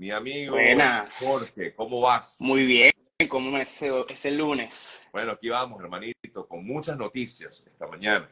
Mi 0.00 0.10
amigo 0.10 0.54
Buenas. 0.54 1.14
Jorge, 1.22 1.74
¿cómo 1.74 2.00
vas? 2.00 2.38
Muy 2.40 2.64
bien, 2.64 2.90
¿cómo 3.28 3.58
es 3.58 3.82
ese 3.82 4.30
lunes? 4.30 4.98
Bueno, 5.12 5.32
aquí 5.32 5.50
vamos, 5.50 5.78
hermanito, 5.78 6.48
con 6.48 6.64
muchas 6.64 6.96
noticias 6.96 7.62
esta 7.66 7.86
mañana. 7.86 8.26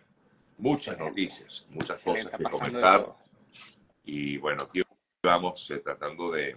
Muchas 0.57 0.95
Excelente. 0.95 1.11
noticias, 1.11 1.67
muchas 1.69 1.97
Excelente, 1.99 2.31
cosas 2.31 2.39
que 2.39 2.59
comentar. 2.59 3.15
Y 4.03 4.39
bueno, 4.39 4.63
aquí 4.63 4.81
vamos 5.23 5.71
eh, 5.71 5.81
tratando 5.81 6.31
de, 6.33 6.57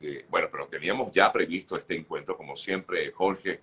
de- 0.00 0.26
Bueno, 0.28 0.48
pero 0.52 0.66
teníamos 0.66 1.10
ya 1.12 1.32
previsto 1.32 1.78
este 1.78 1.96
encuentro, 1.96 2.36
como 2.36 2.54
siempre, 2.56 3.10
Jorge, 3.12 3.58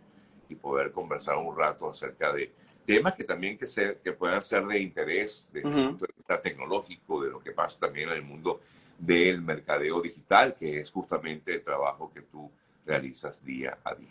y 0.50 0.56
poder 0.56 0.92
conversar 0.92 1.38
un 1.38 1.56
rato 1.56 1.88
acerca 1.88 2.34
de 2.34 2.52
temas 2.84 3.14
que 3.14 3.26
también 3.26 3.60
que, 3.60 3.68
ser, 3.68 4.00
que 4.00 4.12
puedan 4.12 4.42
ser 4.42 4.66
de 4.66 4.80
interés 4.80 5.52
desde 5.54 5.70
el 5.70 5.90
punto 5.90 6.08
de 6.08 6.14
vista 6.18 6.42
tecnológico, 6.42 7.22
de 7.24 7.30
lo 7.30 7.40
que 7.42 7.52
pasa 7.52 7.80
también 7.82 8.10
en 8.10 8.16
el 8.16 8.24
mundo 8.24 8.60
del 8.98 9.42
mercadeo 9.42 10.02
digital, 10.02 10.56
que 10.58 10.80
es 10.82 10.92
justamente 10.92 11.54
el 11.54 11.64
trabajo 11.64 12.12
que 12.14 12.22
tú 12.22 12.52
realizas 12.86 13.44
día 13.44 13.78
a 13.84 13.94
día. 13.96 14.10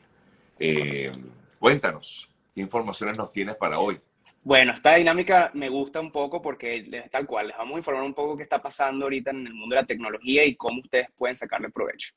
Eh, 0.59 1.13
cuéntanos, 1.59 2.29
¿qué 2.55 2.61
informaciones 2.61 3.19
nos 3.19 3.33
tienes 3.33 3.57
para 3.57 3.79
hoy? 3.79 4.01
Bueno, 4.43 4.73
esta 4.73 4.95
dinámica 4.95 5.51
me 5.55 5.69
gusta 5.69 6.01
un 6.01 6.13
poco 6.13 6.41
porque 6.41 6.83
les- 6.83 7.11
tal 7.11 7.27
cual, 7.27 7.49
les 7.49 7.57
vamos 7.57 7.75
a 7.75 7.79
informar 7.79 8.05
un 8.05 8.15
poco 8.15 8.37
qué 8.37 8.45
está 8.45 8.63
pasando 8.63 9.07
ahorita 9.07 9.30
en 9.30 9.47
el 9.47 9.55
mundo 9.55 9.75
de 9.75 9.83
la 9.83 9.87
tecnología 9.87 10.45
y 10.45 10.55
cómo 10.55 10.80
ustedes 10.80 11.09
pueden 11.16 11.35
sacarle 11.35 11.69
provecho. 11.71 12.15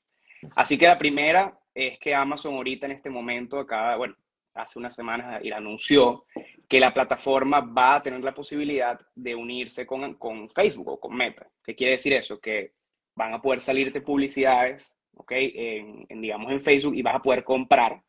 Así 0.55 0.77
que 0.77 0.86
la 0.88 0.98
primera 0.99 1.58
es 1.74 1.98
que 1.99 2.13
Amazon 2.13 2.54
ahorita 2.54 2.86
en 2.86 2.91
este 2.94 3.10
momento, 3.10 3.60
acá, 3.60 3.96
bueno, 3.96 4.16
hace 4.62 4.80
unas 4.80 4.95
semanas 4.95 5.44
y 5.44 5.52
anunció 5.52 6.26
que 6.68 6.80
la 6.80 6.94
plataforma 6.94 7.62
va 7.62 7.95
a 7.95 8.04
tener 8.04 8.22
la 8.22 8.34
posibilidad 8.34 8.99
de 9.16 9.35
unirse 9.35 9.85
con, 9.85 10.16
con 10.16 10.48
Facebook 10.49 10.88
o 10.88 10.99
con 10.99 11.16
Meta. 11.16 11.48
¿Qué 11.63 11.76
quiere 11.76 11.94
decir 11.94 12.13
eso? 12.13 12.40
Que 12.40 12.73
van 13.16 13.34
a 13.34 13.41
poder 13.41 13.62
salirte 13.62 14.02
publicidades, 14.02 14.95
¿ok? 15.16 15.32
En, 15.35 16.22
digamos, 16.22 16.52
en 16.52 16.62
Facebook 16.62 16.95
y 16.95 17.02
vas 17.02 17.16
a 17.16 17.22
poder 17.22 17.44
comprar 17.44 18.02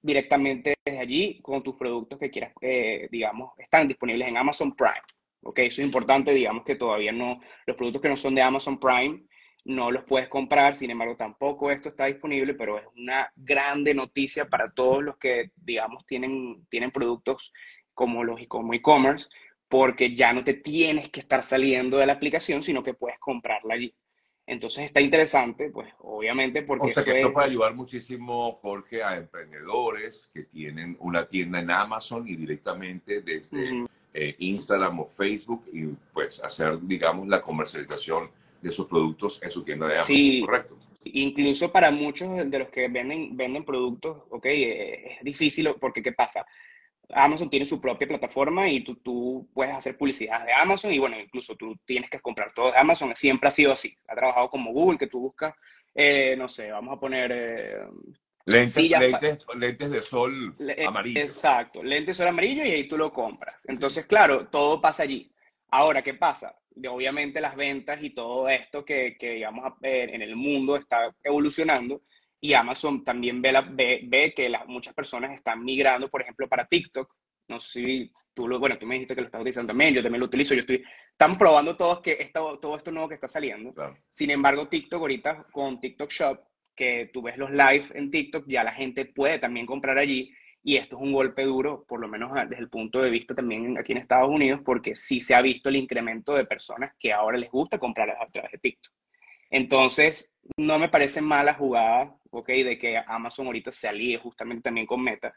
directamente 0.00 0.74
desde 0.84 1.00
allí 1.00 1.40
con 1.40 1.62
tus 1.62 1.74
productos 1.74 2.18
que 2.18 2.30
quieras, 2.30 2.52
eh, 2.60 3.08
digamos, 3.10 3.52
están 3.58 3.88
disponibles 3.88 4.28
en 4.28 4.36
Amazon 4.36 4.74
Prime. 4.74 5.02
¿Ok? 5.42 5.60
Eso 5.60 5.80
es 5.80 5.86
importante, 5.86 6.34
digamos 6.34 6.64
que 6.64 6.74
todavía 6.74 7.12
no, 7.12 7.40
los 7.66 7.76
productos 7.76 8.02
que 8.02 8.08
no 8.08 8.16
son 8.16 8.34
de 8.34 8.42
Amazon 8.42 8.78
Prime 8.80 9.22
no 9.66 9.90
los 9.90 10.04
puedes 10.04 10.28
comprar, 10.28 10.76
sin 10.76 10.90
embargo, 10.90 11.16
tampoco 11.16 11.70
esto 11.72 11.88
está 11.88 12.06
disponible, 12.06 12.54
pero 12.54 12.78
es 12.78 12.84
una 12.96 13.32
grande 13.34 13.94
noticia 13.94 14.48
para 14.48 14.70
todos 14.70 15.02
los 15.02 15.16
que, 15.18 15.50
digamos, 15.56 16.06
tienen, 16.06 16.64
tienen 16.68 16.92
productos 16.92 17.52
como 17.92 18.22
los 18.22 18.40
como 18.46 18.72
e-commerce, 18.74 19.28
porque 19.68 20.14
ya 20.14 20.32
no 20.32 20.44
te 20.44 20.54
tienes 20.54 21.08
que 21.08 21.18
estar 21.18 21.42
saliendo 21.42 21.98
de 21.98 22.06
la 22.06 22.12
aplicación, 22.12 22.62
sino 22.62 22.84
que 22.84 22.94
puedes 22.94 23.18
comprarla 23.18 23.74
allí. 23.74 23.92
Entonces 24.46 24.84
está 24.84 25.00
interesante, 25.00 25.70
pues 25.70 25.92
obviamente 25.98 26.62
porque 26.62 26.86
O 26.86 26.88
sea 26.88 27.02
que 27.02 27.16
esto 27.16 27.28
es- 27.28 27.34
puede 27.34 27.48
ayudar 27.48 27.74
muchísimo, 27.74 28.52
Jorge, 28.52 29.02
a 29.02 29.16
emprendedores 29.16 30.30
que 30.32 30.44
tienen 30.44 30.96
una 31.00 31.26
tienda 31.26 31.58
en 31.58 31.70
Amazon 31.72 32.28
y 32.28 32.36
directamente 32.36 33.20
desde 33.22 33.84
eh, 34.14 34.36
Instagram 34.38 35.00
o 35.00 35.06
Facebook 35.06 35.64
y 35.72 35.86
pues 36.12 36.40
hacer, 36.44 36.78
digamos, 36.82 37.26
la 37.26 37.42
comercialización 37.42 38.30
de 38.60 38.72
sus 38.72 38.86
productos 38.86 39.40
en 39.42 39.50
su 39.50 39.62
tienda 39.64 39.86
de 39.86 39.94
Amazon, 39.94 40.16
Sí. 40.16 40.42
¿correcto? 40.44 40.76
Incluso 41.04 41.70
para 41.70 41.90
muchos 41.90 42.34
de 42.36 42.44
de 42.44 42.58
los 42.58 42.68
que 42.68 42.88
venden, 42.88 43.36
venden 43.36 43.64
productos, 43.64 44.24
ok, 44.30 44.46
eh, 44.46 45.16
es 45.18 45.22
difícil 45.24 45.68
porque 45.80 46.02
¿qué 46.02 46.12
pasa? 46.12 46.44
Amazon 47.10 47.48
tiene 47.48 47.64
su 47.64 47.80
propia 47.80 48.08
plataforma 48.08 48.68
y 48.68 48.80
tú, 48.80 48.96
tú 48.96 49.48
puedes 49.54 49.74
hacer 49.74 49.96
publicidad 49.96 50.44
de 50.44 50.52
Amazon 50.52 50.92
y 50.92 50.98
bueno, 50.98 51.18
incluso 51.20 51.54
tú 51.54 51.76
tienes 51.84 52.10
que 52.10 52.18
comprar 52.20 52.52
todo 52.52 52.72
de 52.72 52.78
Amazon. 52.78 53.14
Siempre 53.14 53.48
ha 53.48 53.52
sido 53.52 53.72
así. 53.72 53.96
Ha 54.08 54.16
trabajado 54.16 54.50
como 54.50 54.72
Google, 54.72 54.98
que 54.98 55.06
tú 55.06 55.20
buscas, 55.20 55.54
eh, 55.94 56.34
no 56.36 56.48
sé, 56.48 56.70
vamos 56.70 56.96
a 56.96 57.00
poner 57.00 57.30
eh, 57.32 57.78
Lentes, 58.46 58.90
lentes, 58.90 59.46
lentes 59.56 59.90
de 59.90 60.02
sol 60.02 60.54
amarillo. 60.86 61.20
Exacto, 61.20 61.82
lentes 61.82 62.16
son 62.16 62.28
amarillo 62.28 62.64
y 62.64 62.70
ahí 62.70 62.84
tú 62.84 62.96
lo 62.96 63.12
compras. 63.12 63.64
Entonces, 63.66 64.06
claro, 64.06 64.46
todo 64.46 64.80
pasa 64.80 65.02
allí. 65.02 65.28
Ahora, 65.70 66.02
¿qué 66.02 66.14
pasa? 66.14 66.56
Obviamente 66.88 67.40
las 67.40 67.56
ventas 67.56 68.02
y 68.02 68.10
todo 68.10 68.48
esto 68.48 68.84
que, 68.84 69.16
que 69.18 69.32
digamos, 69.32 69.72
en 69.82 70.22
el 70.22 70.36
mundo 70.36 70.76
está 70.76 71.14
evolucionando 71.24 72.02
y 72.40 72.54
Amazon 72.54 73.04
también 73.04 73.40
ve, 73.40 73.52
la, 73.52 73.62
ve, 73.62 74.02
ve 74.04 74.32
que 74.34 74.48
las, 74.48 74.66
muchas 74.66 74.94
personas 74.94 75.32
están 75.32 75.64
migrando, 75.64 76.08
por 76.08 76.22
ejemplo, 76.22 76.48
para 76.48 76.66
TikTok. 76.66 77.12
No 77.48 77.60
sé 77.60 77.84
si 77.84 78.12
tú 78.34 78.46
lo, 78.46 78.58
bueno, 78.58 78.78
tú 78.78 78.86
me 78.86 78.96
dijiste 78.96 79.14
que 79.14 79.22
lo 79.22 79.26
estás 79.26 79.40
utilizando 79.40 79.68
también, 79.68 79.94
yo 79.94 80.02
también 80.02 80.20
lo 80.20 80.26
utilizo, 80.26 80.54
yo 80.54 80.60
estoy, 80.60 80.84
estamos 81.10 81.38
probando 81.38 81.76
todos 81.76 82.00
que 82.00 82.30
todo 82.32 82.76
esto 82.76 82.92
nuevo 82.92 83.08
que 83.08 83.14
está 83.14 83.28
saliendo. 83.28 83.72
Claro. 83.72 83.96
Sin 84.12 84.30
embargo, 84.30 84.68
TikTok 84.68 85.00
ahorita 85.00 85.46
con 85.50 85.80
TikTok 85.80 86.10
Shop, 86.10 86.40
que 86.74 87.10
tú 87.12 87.22
ves 87.22 87.38
los 87.38 87.50
live 87.50 87.86
en 87.94 88.10
TikTok, 88.10 88.44
ya 88.46 88.62
la 88.62 88.72
gente 88.72 89.06
puede 89.06 89.38
también 89.38 89.64
comprar 89.64 89.96
allí. 89.96 90.30
Y 90.68 90.78
esto 90.78 90.96
es 90.96 91.02
un 91.02 91.12
golpe 91.12 91.44
duro, 91.44 91.84
por 91.86 92.00
lo 92.00 92.08
menos 92.08 92.32
ah, 92.34 92.44
desde 92.44 92.64
el 92.64 92.68
punto 92.68 93.00
de 93.00 93.08
vista 93.08 93.36
también 93.36 93.78
aquí 93.78 93.92
en 93.92 93.98
Estados 93.98 94.28
Unidos, 94.28 94.62
porque 94.64 94.96
sí 94.96 95.20
se 95.20 95.32
ha 95.32 95.40
visto 95.40 95.68
el 95.68 95.76
incremento 95.76 96.34
de 96.34 96.44
personas 96.44 96.92
que 96.98 97.12
ahora 97.12 97.38
les 97.38 97.52
gusta 97.52 97.78
comprar 97.78 98.10
a 98.10 98.26
través 98.26 98.50
de 98.50 98.58
TikTok. 98.58 98.92
Entonces, 99.48 100.34
no 100.56 100.80
me 100.80 100.88
parece 100.88 101.20
mala 101.20 101.54
jugada, 101.54 102.16
¿ok? 102.30 102.48
De 102.48 102.78
que 102.80 102.98
Amazon 102.98 103.46
ahorita 103.46 103.70
se 103.70 103.86
alíe 103.86 104.18
justamente 104.18 104.62
también 104.62 104.88
con 104.88 105.04
Meta, 105.04 105.32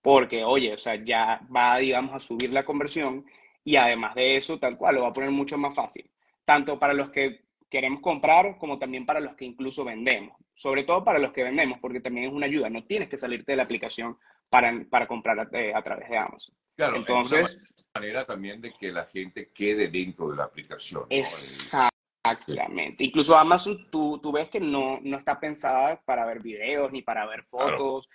porque, 0.00 0.44
oye, 0.44 0.74
o 0.74 0.78
sea, 0.78 0.94
ya 0.94 1.40
va, 1.54 1.76
digamos, 1.78 2.14
a 2.14 2.20
subir 2.20 2.52
la 2.52 2.64
conversión 2.64 3.26
y 3.64 3.74
además 3.74 4.14
de 4.14 4.36
eso, 4.36 4.60
tal 4.60 4.76
cual, 4.76 4.94
lo 4.94 5.02
va 5.02 5.08
a 5.08 5.12
poner 5.12 5.32
mucho 5.32 5.58
más 5.58 5.74
fácil, 5.74 6.08
tanto 6.44 6.78
para 6.78 6.94
los 6.94 7.10
que 7.10 7.40
queremos 7.68 8.00
comprar 8.00 8.56
como 8.58 8.78
también 8.78 9.04
para 9.04 9.18
los 9.18 9.34
que 9.34 9.44
incluso 9.44 9.84
vendemos, 9.84 10.36
sobre 10.54 10.84
todo 10.84 11.02
para 11.02 11.18
los 11.18 11.32
que 11.32 11.42
vendemos, 11.42 11.80
porque 11.80 12.00
también 12.00 12.28
es 12.28 12.32
una 12.32 12.46
ayuda, 12.46 12.70
no 12.70 12.84
tienes 12.84 13.08
que 13.08 13.18
salirte 13.18 13.50
de 13.50 13.56
la 13.56 13.64
aplicación 13.64 14.16
para, 14.48 14.72
para 14.88 15.06
comprar 15.06 15.38
a, 15.40 15.48
eh, 15.52 15.72
a 15.74 15.82
través 15.82 16.08
de 16.08 16.16
Amazon. 16.18 16.54
Claro, 16.76 16.96
Entonces- 16.96 17.44
es 17.44 17.84
una 17.94 18.00
manera 18.00 18.24
también 18.24 18.60
de 18.60 18.72
que 18.72 18.92
la 18.92 19.04
gente 19.06 19.50
quede 19.52 19.88
dentro 19.88 20.28
de 20.30 20.36
la 20.36 20.44
aplicación. 20.44 21.02
¿no? 21.02 21.06
Exactamente. 21.10 23.04
Incluso 23.04 23.36
Amazon, 23.36 23.88
tú, 23.90 24.18
tú 24.22 24.32
ves 24.32 24.48
que 24.48 24.60
no, 24.60 25.00
no 25.02 25.16
está 25.16 25.40
pensada 25.40 26.00
para 26.04 26.24
ver 26.26 26.40
videos 26.40 26.92
ni 26.92 27.02
para 27.02 27.26
ver 27.26 27.44
fotos. 27.44 28.08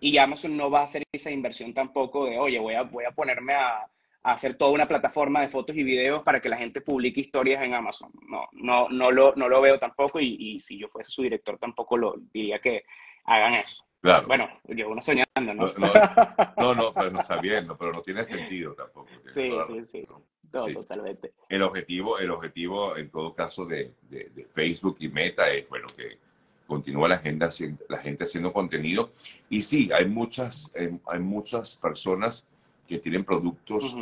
Y 0.00 0.18
Amazon 0.18 0.56
no 0.56 0.70
va 0.70 0.80
a 0.80 0.84
hacer 0.84 1.02
esa 1.12 1.30
inversión 1.30 1.72
tampoco 1.72 2.26
de, 2.26 2.38
oye, 2.38 2.58
voy 2.58 2.74
a, 2.74 2.82
voy 2.82 3.04
a 3.04 3.12
ponerme 3.12 3.54
a, 3.54 3.78
a 3.78 4.32
hacer 4.32 4.54
toda 4.54 4.72
una 4.72 4.86
plataforma 4.88 5.40
de 5.40 5.48
fotos 5.48 5.76
y 5.76 5.82
videos 5.84 6.22
para 6.22 6.40
que 6.40 6.48
la 6.48 6.56
gente 6.58 6.80
publique 6.80 7.20
historias 7.20 7.62
en 7.62 7.74
Amazon. 7.74 8.10
No, 8.28 8.48
no, 8.52 8.88
no, 8.88 9.10
lo, 9.10 9.34
no 9.36 9.48
lo 9.48 9.60
veo 9.60 9.78
tampoco 9.78 10.20
y, 10.20 10.36
y 10.38 10.60
si 10.60 10.78
yo 10.78 10.88
fuese 10.88 11.10
su 11.12 11.22
director 11.22 11.58
tampoco 11.58 11.96
lo 11.96 12.14
diría 12.32 12.58
que 12.58 12.84
hagan 13.24 13.54
eso. 13.54 13.85
Claro. 14.06 14.26
Bueno, 14.28 14.48
yo 14.68 14.88
uno 14.88 15.00
soñando, 15.02 15.26
¿no? 15.54 15.54
No, 15.54 15.72
no, 15.76 16.54
no, 16.56 16.74
no, 16.74 16.94
pero 16.94 17.10
no 17.10 17.20
está 17.20 17.40
bien, 17.40 17.66
no, 17.66 17.76
pero 17.76 17.92
no 17.92 18.02
tiene 18.02 18.24
sentido 18.24 18.72
tampoco. 18.74 19.08
Sí, 19.34 19.52
sí, 19.68 19.84
sí. 19.84 20.06
¿no? 20.08 20.22
Sí. 20.64 20.72
totalmente. 20.74 21.32
El 21.48 21.62
objetivo, 21.62 22.18
el 22.18 22.30
objetivo 22.30 22.96
en 22.96 23.10
todo 23.10 23.34
caso 23.34 23.66
de, 23.66 23.92
de- 24.08 24.30
de 24.30 24.44
Facebook 24.46 24.96
y 25.00 25.08
Meta 25.08 25.50
es, 25.50 25.68
bueno, 25.68 25.88
que 25.94 26.18
continúa 26.66 27.08
la, 27.08 27.16
agenda, 27.16 27.48
la 27.88 27.98
gente 27.98 28.24
haciendo 28.24 28.52
contenido. 28.52 29.10
Y 29.50 29.60
sí, 29.60 29.90
hay 29.92 30.06
muchas, 30.06 30.72
eh, 30.76 30.98
hay 31.06 31.18
muchas 31.20 31.76
personas 31.76 32.46
que 32.88 32.98
tienen 32.98 33.24
productos 33.24 33.94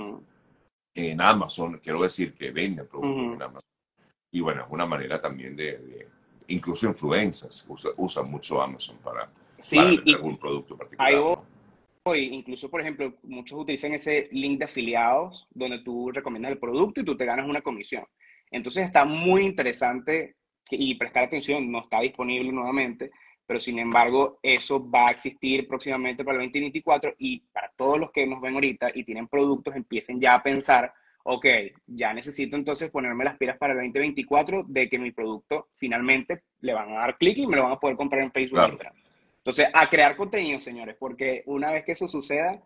en 0.95 1.21
Amazon, 1.21 1.79
quiero 1.83 2.03
decir 2.03 2.35
que 2.35 2.51
venden 2.53 2.87
productos 2.87 3.35
en 3.35 3.43
Amazon. 3.43 3.69
Y 4.31 4.41
bueno, 4.41 4.63
es 4.63 4.69
una 4.71 4.87
manera 4.87 5.21
también 5.21 5.57
de, 5.57 5.79
de- 5.79 6.09
incluso 6.49 6.87
influencers 6.87 7.65
usa- 7.69 7.93
usan 7.97 8.31
mucho 8.31 8.61
Amazon 8.63 8.97
para, 8.99 9.29
Sí, 9.65 9.77
para 9.77 9.89
vender 9.89 10.15
algún 10.17 10.37
producto 10.37 10.77
particular. 10.77 11.09
Ahí 11.09 11.17
¿no? 11.17 11.43
voy, 12.05 12.21
incluso, 12.21 12.71
por 12.71 12.83
ejemplo, 12.83 13.15
muchos 13.23 13.59
utilizan 13.59 13.95
ese 13.95 14.29
link 14.31 14.59
de 14.59 14.67
afiliados 14.67 15.49
donde 15.55 15.79
tú 15.79 16.11
recomiendas 16.13 16.53
el 16.53 16.59
producto 16.59 17.01
y 17.01 17.05
tú 17.05 17.17
te 17.17 17.25
ganas 17.25 17.49
una 17.49 17.63
comisión. 17.63 18.05
Entonces 18.51 18.85
está 18.85 19.07
muy 19.07 19.43
interesante 19.43 20.37
que- 20.67 20.77
y 20.77 20.95
prestar 20.97 21.25
atención, 21.25 21.73
no 21.73 21.79
está 21.81 22.01
disponible 22.01 22.53
nuevamente, 22.53 23.11
pero 23.47 23.59
sin 23.59 23.79
embargo 23.79 24.39
eso 24.43 24.87
va 24.91 25.07
a 25.07 25.13
existir 25.13 25.67
próximamente 25.67 26.25
para 26.25 26.37
el 26.37 26.45
2024 26.45 27.15
y 27.19 27.41
para 27.51 27.73
todos 27.75 27.99
los 27.99 28.11
que 28.13 28.27
nos 28.27 28.43
ven 28.43 28.55
ahorita 28.55 28.91
y 28.95 29.03
tienen 29.05 29.29
productos, 29.29 29.75
empiecen 29.75 30.21
ya 30.21 30.35
a 30.35 30.43
pensar, 30.43 30.93
ok, 31.23 31.47
ya 31.87 32.13
necesito 32.13 32.55
entonces 32.55 32.91
ponerme 32.91 33.25
las 33.25 33.39
pilas 33.39 33.57
para 33.57 33.73
el 33.73 33.79
2024 33.79 34.65
de 34.69 34.91
que 34.91 34.99
mi 34.99 35.11
producto 35.11 35.69
finalmente 35.75 36.43
le 36.61 36.75
van 36.75 36.91
a 36.91 37.01
dar 37.01 37.17
clic 37.17 37.39
y 37.39 37.47
me 37.47 37.57
lo 37.57 37.63
van 37.63 37.73
a 37.73 37.81
poder 37.81 37.97
comprar 37.97 38.23
en 38.23 38.31
Facebook. 38.31 38.59
Claro. 38.59 38.95
Entonces, 39.45 39.69
a 39.75 39.87
crear 39.91 40.17
contenido, 40.17 40.59
señores, 40.59 40.97
porque 40.99 41.43
una 41.45 41.71
vez 41.71 41.85
que 41.85 41.93
eso 41.93 42.09
suceda, 42.09 42.63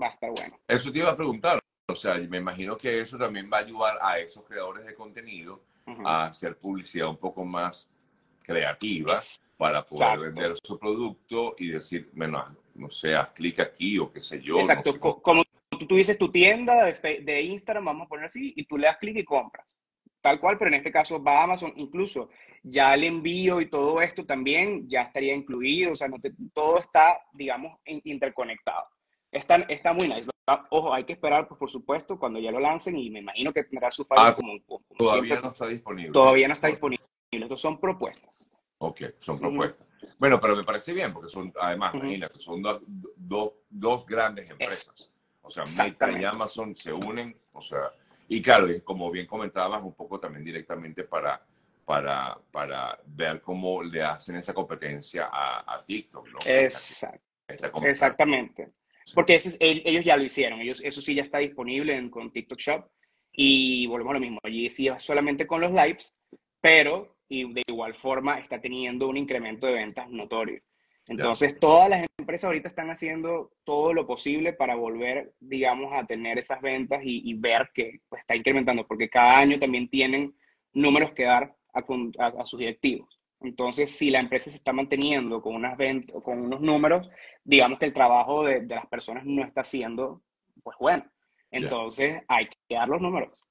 va 0.00 0.06
a 0.06 0.10
estar 0.10 0.30
bueno. 0.30 0.58
Eso 0.66 0.90
te 0.90 0.98
iba 0.98 1.10
a 1.10 1.16
preguntar. 1.16 1.60
O 1.88 1.94
sea, 1.94 2.14
me 2.14 2.38
imagino 2.38 2.78
que 2.78 2.98
eso 3.00 3.18
también 3.18 3.50
va 3.52 3.58
a 3.58 3.60
ayudar 3.60 3.98
a 4.00 4.18
esos 4.18 4.42
creadores 4.44 4.86
de 4.86 4.94
contenido 4.94 5.62
a 6.04 6.24
hacer 6.24 6.56
publicidad 6.56 7.08
un 7.08 7.18
poco 7.18 7.44
más 7.44 7.88
creativa 8.42 9.20
para 9.58 9.84
poder 9.84 10.04
Exacto. 10.14 10.22
vender 10.22 10.54
su 10.64 10.78
producto 10.78 11.54
y 11.58 11.68
decir, 11.68 12.10
bueno, 12.14 12.42
no 12.74 12.88
sé, 12.90 13.14
haz 13.14 13.30
clic 13.32 13.60
aquí 13.60 13.98
o 13.98 14.10
qué 14.10 14.20
sé 14.22 14.40
yo. 14.40 14.58
Exacto, 14.58 14.90
no 14.90 14.94
sé 14.94 14.98
co- 15.00 15.20
como 15.22 15.42
tú 15.78 15.86
tuvieses 15.86 16.16
tu 16.16 16.30
tienda 16.30 16.86
de, 16.86 17.20
de 17.22 17.40
Instagram, 17.42 17.84
vamos 17.84 18.06
a 18.06 18.08
poner 18.08 18.24
así, 18.24 18.52
y 18.56 18.64
tú 18.64 18.78
le 18.78 18.86
das 18.86 18.96
clic 18.96 19.16
y 19.18 19.24
compras. 19.24 19.75
Tal 20.26 20.40
cual, 20.40 20.58
pero 20.58 20.68
en 20.68 20.74
este 20.74 20.90
caso 20.90 21.22
va 21.22 21.38
a 21.38 21.44
Amazon, 21.44 21.72
incluso 21.76 22.30
ya 22.64 22.94
el 22.94 23.04
envío 23.04 23.60
y 23.60 23.66
todo 23.66 24.02
esto 24.02 24.26
también 24.26 24.88
ya 24.88 25.02
estaría 25.02 25.32
incluido, 25.32 25.92
o 25.92 25.94
sea, 25.94 26.08
no 26.08 26.16
todo 26.52 26.78
está, 26.78 27.20
digamos, 27.32 27.78
interconectado. 27.84 28.88
Está, 29.30 29.54
está 29.68 29.92
muy 29.92 30.08
nice. 30.08 30.28
Ojo, 30.70 30.92
hay 30.92 31.04
que 31.04 31.12
esperar, 31.12 31.46
pues, 31.46 31.60
por 31.60 31.70
supuesto, 31.70 32.18
cuando 32.18 32.40
ya 32.40 32.50
lo 32.50 32.58
lancen 32.58 32.96
y 32.96 33.08
me 33.08 33.20
imagino 33.20 33.52
que 33.52 33.62
tendrá 33.62 33.92
su 33.92 34.04
fallo 34.04 34.20
ah, 34.20 34.34
como, 34.34 34.58
Todavía 34.98 35.40
no 35.40 35.50
está 35.50 35.68
disponible. 35.68 36.10
Todavía 36.10 36.48
no 36.48 36.54
está 36.54 36.66
disponible. 36.66 37.04
Estos 37.30 37.60
son 37.60 37.78
propuestas. 37.78 38.48
Ok, 38.78 39.02
son 39.18 39.38
propuestas. 39.38 39.86
Bueno, 40.18 40.40
pero 40.40 40.56
me 40.56 40.64
parece 40.64 40.92
bien, 40.92 41.12
porque 41.12 41.28
son, 41.28 41.52
además, 41.60 41.94
imagínate, 41.94 42.40
son 42.40 42.62
dos, 42.62 43.52
dos, 43.70 44.04
grandes 44.06 44.50
empresas. 44.50 45.08
O 45.42 45.50
sea, 45.50 45.62
Meta 45.78 46.10
y 46.10 46.24
Amazon 46.24 46.74
se 46.74 46.92
unen, 46.92 47.36
o 47.52 47.62
sea, 47.62 47.92
y 48.28 48.42
claro, 48.42 48.66
como 48.84 49.10
bien 49.10 49.26
comentabas, 49.26 49.82
un 49.82 49.94
poco 49.94 50.18
también 50.18 50.44
directamente 50.44 51.04
para, 51.04 51.40
para, 51.84 52.36
para 52.50 52.98
ver 53.06 53.40
cómo 53.40 53.82
le 53.82 54.02
hacen 54.02 54.36
esa 54.36 54.52
competencia 54.52 55.28
a, 55.32 55.82
TikTok, 55.86 56.28
¿no? 56.28 56.38
Exactamente. 56.46 58.68
Porque 59.14 59.40
ellos 59.60 60.04
ya 60.04 60.16
lo 60.16 60.24
hicieron, 60.24 60.60
ellos, 60.60 60.82
eso 60.82 61.00
sí 61.00 61.14
ya 61.14 61.22
está 61.22 61.38
disponible 61.38 61.94
en, 61.94 62.10
con 62.10 62.32
TikTok 62.32 62.58
Shop 62.58 62.90
y 63.32 63.86
volvemos 63.86 64.10
a 64.10 64.14
lo 64.14 64.20
mismo, 64.20 64.40
allí 64.42 64.68
sí 64.68 64.88
solamente 64.98 65.46
con 65.46 65.60
los 65.60 65.70
lives, 65.70 66.12
pero 66.60 67.16
y 67.28 67.52
de 67.52 67.62
igual 67.66 67.94
forma 67.94 68.38
está 68.38 68.60
teniendo 68.60 69.08
un 69.08 69.16
incremento 69.16 69.66
de 69.66 69.74
ventas 69.74 70.08
notorio. 70.10 70.60
Entonces, 71.06 71.58
todas 71.58 71.88
las 71.88 72.02
empresas 72.26 72.48
ahorita 72.48 72.66
están 72.66 72.90
haciendo 72.90 73.52
todo 73.62 73.94
lo 73.94 74.04
posible 74.04 74.52
para 74.52 74.74
volver, 74.74 75.32
digamos, 75.38 75.92
a 75.92 76.04
tener 76.04 76.38
esas 76.38 76.60
ventas 76.60 77.00
y, 77.04 77.32
ver 77.34 77.70
que 77.72 78.00
pues, 78.08 78.20
está 78.20 78.34
incrementando, 78.34 78.84
porque 78.84 79.08
cada 79.08 79.38
año 79.38 79.60
también 79.60 79.88
tienen 79.88 80.34
números 80.72 81.12
que 81.12 81.22
dar 81.22 81.54
a, 81.72 82.44
sus 82.44 82.58
directivos. 82.58 83.20
Entonces, 83.40 83.92
si 83.92 84.10
la 84.10 84.18
empresa 84.18 84.50
se 84.50 84.56
está 84.56 84.72
manteniendo 84.72 85.40
con 85.40 85.54
unas 85.54 85.76
ventas, 85.76 86.20
con 86.24 86.40
unos 86.40 86.60
números, 86.60 87.08
digamos 87.44 87.78
que 87.78 87.84
el 87.84 87.92
trabajo 87.92 88.42
de, 88.42 88.66
las 88.66 88.86
personas 88.86 89.24
no 89.24 89.44
está 89.44 89.62
siendo, 89.62 90.22
pues 90.64 90.76
bueno. 90.80 91.04
Entonces, 91.52 92.22
hay 92.26 92.46
que 92.46 92.74
dar 92.74 92.88
los 92.88 93.00
números. 93.00 93.46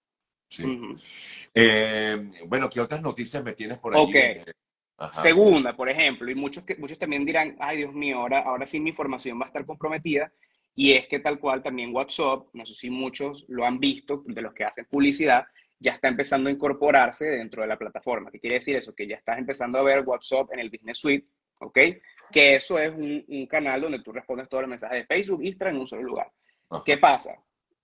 Eh, 1.54 2.32
bueno, 2.46 2.70
¿qué 2.70 2.82
otras 2.82 3.02
noticias 3.02 3.42
me 3.42 3.54
tienes 3.54 3.78
por 3.78 3.96
ahí? 3.96 4.02
Segunda, 5.12 5.76
por 5.76 5.90
ejemplo, 5.90 6.30
y 6.32 6.36
muchos, 6.36 6.64
que, 6.64 6.76
muchos 6.78 6.98
también 6.98 7.26
dirán, 7.26 7.56
ay 7.60 7.78
Dios 7.78 7.94
mío, 7.94 8.20
ahora, 8.20 8.40
ahora 8.40 8.66
sí 8.66 8.80
mi 8.80 8.92
información 8.92 9.40
va 9.40 9.44
a 9.44 9.48
estar 9.48 9.66
comprometida. 9.66 10.32
Y 10.76 10.94
es 10.94 11.08
que 11.08 11.20
tal 11.20 11.40
cual 11.40 11.64
también 11.64 11.96
WhatsApp, 11.96 12.48
no 12.54 12.66
sé 12.66 12.74
si 12.74 12.90
muchos 12.90 13.46
lo 13.48 13.66
han 13.66 13.80
visto, 13.80 14.24
de 14.26 14.42
los 14.42 14.54
que 14.54 14.66
hacen 14.66 14.86
publicidad, 14.86 15.46
ya 15.80 15.94
está 15.94 16.08
empezando 16.08 16.50
a 16.50 16.54
incorporarse 16.54 17.26
dentro 17.26 17.62
de 17.62 17.68
la 17.68 17.78
plataforma. 17.78 18.32
¿Qué 18.32 18.40
quiere 18.40 18.56
decir 18.56 18.76
eso? 18.76 18.94
Que 18.94 19.08
ya 19.08 19.16
estás 19.16 19.38
empezando 19.38 19.78
a 19.80 19.84
ver 19.84 20.02
WhatsApp 20.06 20.52
en 20.52 20.60
el 20.60 20.70
Business 20.70 20.98
Suite, 20.98 21.28
¿ok? 21.60 21.80
Que 22.32 22.56
eso 22.56 22.80
es 22.80 22.92
un, 22.92 23.48
canal 23.48 23.82
donde 23.82 24.00
tú 24.00 24.12
respondes 24.12 24.50
todos 24.50 24.64
los 24.64 24.70
mensajes 24.70 25.00
de 25.00 25.06
Facebook, 25.06 25.44
Instagram 25.44 25.76
en 25.76 25.82
un 25.82 25.88
solo 25.88 26.04
lugar. 26.04 26.32
¿Qué 26.84 26.98
pasa? 26.98 27.36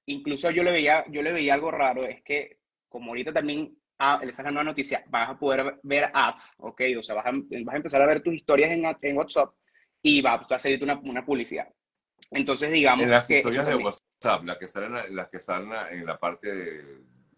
Incluso 0.08 0.52
yo 0.52 0.64
le 0.64 0.72
veía, 0.72 1.06
yo 1.10 1.22
le 1.22 1.32
veía 1.32 1.54
algo 1.54 1.72
raro, 1.72 2.04
es 2.04 2.22
que 2.24 2.58
como 2.90 3.12
ahorita 3.12 3.32
también 3.32 3.78
es 4.22 4.38
la 4.40 4.52
nueva 4.52 4.64
noticia, 4.64 5.04
vas 5.08 5.30
a 5.30 5.38
poder 5.38 5.80
ver 5.84 6.10
ads, 6.14 6.54
¿ok? 6.58 6.82
O 6.98 7.04
sea, 7.04 7.16
vas 7.16 7.26
a, 7.26 7.32
vas 7.32 7.74
a 7.74 7.78
empezar 7.78 8.02
a 8.02 8.06
ver 8.06 8.22
tus 8.22 8.34
historias 8.34 8.72
en, 8.72 8.86
en 9.02 9.18
WhatsApp 9.18 9.54
y 10.02 10.22
va 10.22 10.36
a 10.50 10.60
salirte 10.60 10.84
una, 10.84 11.00
una 11.06 11.26
publicidad. 11.26 11.68
Entonces, 12.32 12.72
digamos 12.72 13.04
en 13.04 13.12
las 13.12 13.30
historias 13.30 13.66
de 13.66 13.76
WhatsApp, 13.76 14.44
las 14.44 14.58
que 14.58 14.68
salen, 14.68 15.16
las 15.16 15.30
que 15.30 15.40
salen 15.40 15.72
en 15.92 16.06
la 16.06 16.18
parte 16.18 16.54
de... 16.54 16.84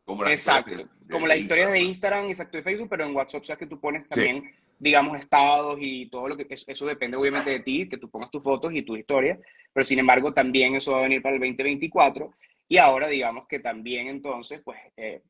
Como 0.06 0.26
exacto, 0.28 0.90
como 1.10 1.28
las 1.28 1.38
historias 1.38 1.72
de 1.72 1.80
Instagram, 1.80 2.26
exacto, 2.26 2.58
de 2.58 2.64
Facebook, 2.64 2.90
pero 2.90 3.06
en 3.06 3.16
WhatsApp, 3.16 3.44
sabes 3.46 3.60
que 3.60 3.68
tú 3.68 3.80
pones 3.80 4.08
también, 4.10 4.54
digamos, 4.78 5.18
estados 5.18 5.78
y 5.80 6.10
todo 6.10 6.28
lo 6.28 6.38
que... 6.38 6.46
Eso, 6.50 6.86
depende 6.86 7.16
obviamente 7.16 7.50
de 7.50 7.60
ti, 7.62 7.88
que 7.88 7.98
tú 7.98 8.10
pongas 8.10 8.30
tus 8.30 8.44
fotos 8.44 8.74
y 8.74 8.82
tus 8.82 9.00
historias, 9.00 9.40
pero 9.72 9.86
sin 9.86 10.00
embargo 10.00 10.34
también 10.34 10.76
eso 10.76 10.92
va 10.92 11.00
a 11.00 11.04
venir 11.04 11.22
para 11.22 11.36
el 11.36 11.42
2024 11.42 12.34
y 12.74 12.80
ahora 12.80 13.08
digamos 13.08 13.46
que 13.48 13.60
también 13.60 14.08
entonces, 14.08 14.60
pues 14.66 14.80
eh, 14.98 15.22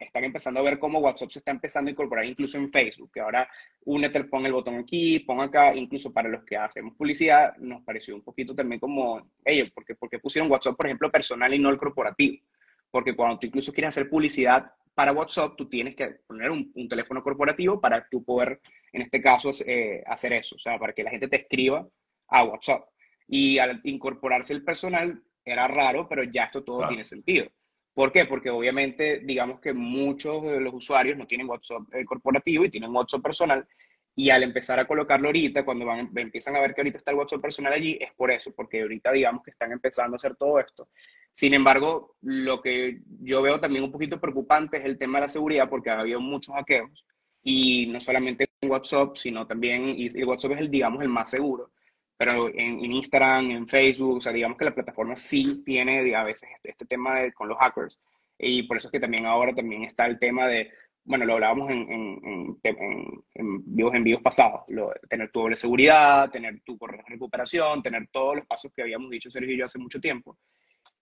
están 0.00 0.24
empezando 0.24 0.58
a 0.58 0.64
ver 0.64 0.80
cómo 0.80 0.98
WhatsApp 0.98 1.30
se 1.30 1.38
está 1.38 1.52
empezando 1.52 1.88
a 1.88 1.92
incorporar 1.92 2.24
incluso 2.24 2.58
en 2.58 2.68
Facebook, 2.68 3.12
que 3.12 3.20
ahora 3.20 3.48
únete, 3.84 4.24
pon 4.24 4.44
el 4.44 4.52
botón 4.52 4.74
aquí, 4.74 5.20
pon 5.20 5.40
acá, 5.40 5.76
incluso 5.76 6.12
para 6.12 6.28
los 6.28 6.42
que 6.42 6.56
hacemos 6.56 6.96
publicidad, 6.96 7.56
nos 7.58 7.84
pareció 7.84 8.16
un 8.16 8.22
poquito 8.22 8.52
también 8.52 8.80
como, 8.80 9.30
ellos, 9.44 9.70
porque, 9.72 9.94
porque 9.94 10.18
pusieron 10.18 10.50
WhatsApp, 10.50 10.76
por 10.76 10.86
ejemplo, 10.86 11.08
personal 11.08 11.54
y 11.54 11.60
no 11.60 11.70
el 11.70 11.76
corporativo? 11.76 12.44
Porque 12.90 13.14
cuando 13.14 13.38
tú 13.38 13.46
incluso 13.46 13.72
quieres 13.72 13.90
hacer 13.90 14.10
publicidad 14.10 14.68
para 14.92 15.12
WhatsApp, 15.12 15.54
tú 15.56 15.68
tienes 15.68 15.94
que 15.94 16.16
poner 16.26 16.50
un, 16.50 16.88
teléfono 16.88 17.22
corporativo 17.22 17.80
para 17.80 18.08
tú 18.08 18.24
poder, 18.24 18.60
en 18.92 19.02
este 19.02 19.22
caso, 19.22 19.52
eh, 19.64 20.02
hacer 20.04 20.32
eso, 20.32 20.56
o 20.56 20.58
sea, 20.58 20.76
para 20.80 20.92
que 20.92 21.04
la 21.04 21.10
gente 21.10 21.28
te 21.28 21.36
escriba 21.36 21.86
a 22.26 22.42
WhatsApp. 22.42 22.88
Y 23.28 23.58
al 23.58 23.80
incorporarse 23.84 24.52
el 24.52 24.64
personal, 24.64 25.22
era 25.50 25.68
raro, 25.68 26.08
pero 26.08 26.22
ya 26.24 26.44
esto 26.44 26.62
todo 26.62 26.86
tiene 26.88 27.04
sentido. 27.04 27.48
¿Por 27.94 28.12
qué? 28.12 28.26
Porque 28.26 28.48
obviamente, 28.48 29.20
digamos 29.24 29.58
que 29.60 29.72
muchos 29.72 30.44
de 30.44 30.60
los 30.60 30.72
usuarios 30.72 31.18
no 31.18 31.26
tienen 31.26 31.48
WhatsApp 31.48 31.82
eh, 31.92 32.04
corporativo 32.04 32.64
y 32.64 32.70
tienen 32.70 32.94
WhatsApp 32.94 33.22
personal. 33.22 33.66
Y 34.14 34.30
al 34.30 34.44
empezar 34.44 34.78
a 34.78 34.86
colocarlo 34.86 35.28
ahorita, 35.28 35.64
cuando 35.64 35.84
van, 35.84 36.10
empiezan 36.14 36.54
a 36.54 36.60
ver 36.60 36.74
que 36.74 36.80
ahorita 36.80 36.98
está 36.98 37.10
el 37.10 37.16
WhatsApp 37.16 37.40
personal 37.40 37.72
allí, 37.72 37.98
es 38.00 38.12
por 38.14 38.30
eso, 38.30 38.52
porque 38.54 38.82
ahorita 38.82 39.10
digamos 39.12 39.42
que 39.42 39.50
están 39.50 39.72
empezando 39.72 40.14
a 40.14 40.18
hacer 40.18 40.36
todo 40.36 40.60
esto. 40.60 40.88
Sin 41.32 41.54
embargo, 41.54 42.16
lo 42.22 42.60
que 42.60 43.00
yo 43.20 43.42
veo 43.42 43.58
también 43.58 43.84
un 43.84 43.90
poquito 43.92 44.20
preocupante 44.20 44.76
es 44.76 44.84
el 44.84 44.96
tema 44.96 45.18
de 45.18 45.26
la 45.26 45.28
seguridad, 45.28 45.68
porque 45.68 45.90
ha 45.90 45.98
habido 45.98 46.20
muchos 46.20 46.54
hackeos. 46.54 47.04
Y 47.42 47.86
no 47.86 47.98
solamente 47.98 48.48
en 48.60 48.70
WhatsApp, 48.70 49.16
sino 49.16 49.46
también, 49.46 49.94
y 49.96 50.06
el 50.06 50.24
WhatsApp 50.24 50.52
es 50.52 50.58
el, 50.58 50.70
digamos, 50.70 51.02
el 51.02 51.08
más 51.08 51.30
seguro 51.30 51.72
pero 52.18 52.48
en, 52.52 52.84
Instagram, 52.84 53.52
en 53.52 53.68
Facebook, 53.68 54.16
o 54.16 54.20
sea, 54.20 54.32
digamos 54.32 54.58
que 54.58 54.64
la 54.64 54.74
plataforma 54.74 55.16
sí 55.16 55.62
tiene 55.64 56.14
a 56.16 56.24
veces 56.24 56.50
este, 56.52 56.70
este 56.72 56.84
tema 56.84 57.20
de, 57.20 57.32
con 57.32 57.48
los 57.48 57.56
hackers. 57.58 58.00
Y 58.36 58.64
por 58.64 58.76
eso 58.76 58.88
es 58.88 58.92
que 58.92 59.00
también 59.00 59.24
ahora 59.24 59.54
también 59.54 59.84
está 59.84 60.04
el 60.06 60.18
tema 60.18 60.48
de, 60.48 60.68
bueno, 61.04 61.24
lo 61.24 61.34
hablábamos 61.34 61.70
en, 61.70 61.88
en, 61.88 62.58
en, 62.64 63.24
en 63.34 63.74
vivos 63.74 63.94
en 63.94 64.22
pasados, 64.22 64.62
tener 65.08 65.30
tu 65.30 65.42
doble 65.42 65.54
seguridad, 65.54 66.28
tener 66.28 66.60
tu 66.62 66.76
correo 66.76 67.02
de 67.06 67.14
recuperación, 67.14 67.82
tener 67.84 68.08
todos 68.10 68.34
los 68.34 68.46
pasos 68.46 68.72
que 68.74 68.82
habíamos 68.82 69.10
dicho 69.10 69.30
Sergio 69.30 69.54
y 69.54 69.58
yo 69.58 69.66
hace 69.66 69.78
mucho 69.78 70.00
tiempo. 70.00 70.36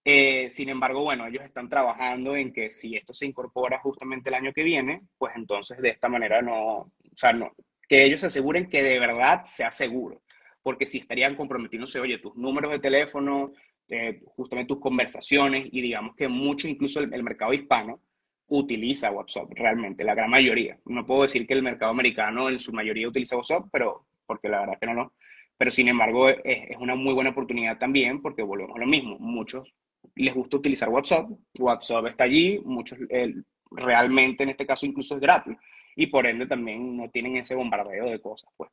Eh, 0.04 0.50
sin 0.50 0.68
embargo, 0.68 1.02
bueno, 1.02 1.26
ellos 1.26 1.44
están 1.44 1.70
trabajando 1.70 2.36
en 2.36 2.52
que 2.52 2.68
si 2.68 2.94
esto 2.94 3.14
se 3.14 3.24
incorpora 3.24 3.80
justamente 3.80 4.28
el 4.28 4.36
año 4.36 4.52
que 4.52 4.62
viene, 4.64 5.00
pues 5.16 5.32
entonces 5.34 5.78
de 5.78 5.88
esta 5.88 6.10
manera 6.10 6.42
no, 6.42 6.76
o 6.76 6.92
sea, 7.14 7.32
no, 7.32 7.54
que 7.88 8.04
ellos 8.04 8.20
se 8.20 8.26
aseguren 8.26 8.68
que 8.68 8.82
de 8.82 8.98
verdad 8.98 9.44
sea 9.46 9.72
seguro 9.72 10.20
porque 10.66 10.84
si 10.84 10.98
estarían 10.98 11.36
comprometiéndose, 11.36 12.00
oye, 12.00 12.18
tus 12.18 12.34
números 12.34 12.72
de 12.72 12.80
teléfono, 12.80 13.52
eh, 13.86 14.20
justamente 14.24 14.74
tus 14.74 14.80
conversaciones, 14.80 15.68
y 15.70 15.80
digamos 15.80 16.16
que 16.16 16.26
mucho, 16.26 16.66
incluso 16.66 16.98
el, 16.98 17.22
mercado 17.22 17.52
hispano, 17.52 18.00
utiliza 18.48 19.12
WhatsApp 19.12 19.48
realmente, 19.54 20.02
la 20.02 20.16
gran 20.16 20.28
mayoría. 20.28 20.76
No 20.86 21.06
puedo 21.06 21.22
decir 21.22 21.46
que 21.46 21.54
el 21.54 21.62
mercado 21.62 21.92
americano 21.92 22.50
en 22.50 22.58
su 22.58 22.72
mayoría 22.72 23.06
utiliza 23.06 23.36
WhatsApp, 23.36 23.66
pero 23.70 24.06
porque 24.26 24.48
la 24.48 24.58
verdad 24.58 24.78
que 24.80 24.86
no 24.86 24.94
lo. 24.94 25.12
Pero 25.56 25.70
sin 25.70 25.86
embargo, 25.86 26.30
es, 26.30 26.38
es 26.42 26.76
una 26.80 26.96
muy 26.96 27.14
buena 27.14 27.30
oportunidad 27.30 27.78
también 27.78 28.20
porque 28.20 28.42
volvemos 28.42 28.74
a 28.74 28.80
lo 28.80 28.86
mismo. 28.88 29.20
Muchos 29.20 29.72
les 30.16 30.34
gusta 30.34 30.56
utilizar 30.56 30.88
WhatsApp, 30.88 31.30
WhatsApp 31.60 32.06
está 32.06 32.24
allí, 32.24 32.60
muchos 32.64 32.98
eh, 33.08 33.34
realmente 33.70 34.42
en 34.42 34.50
este 34.50 34.66
caso 34.66 34.84
incluso 34.84 35.14
es 35.14 35.20
gratis 35.20 35.56
y 35.98 36.06
por 36.08 36.26
ende 36.26 36.46
también 36.46 36.94
no 36.94 37.08
tienen 37.08 37.38
ese 37.38 37.54
bombardeo 37.54 38.10
de 38.10 38.20
cosas. 38.20 38.50
Pues, 38.54 38.70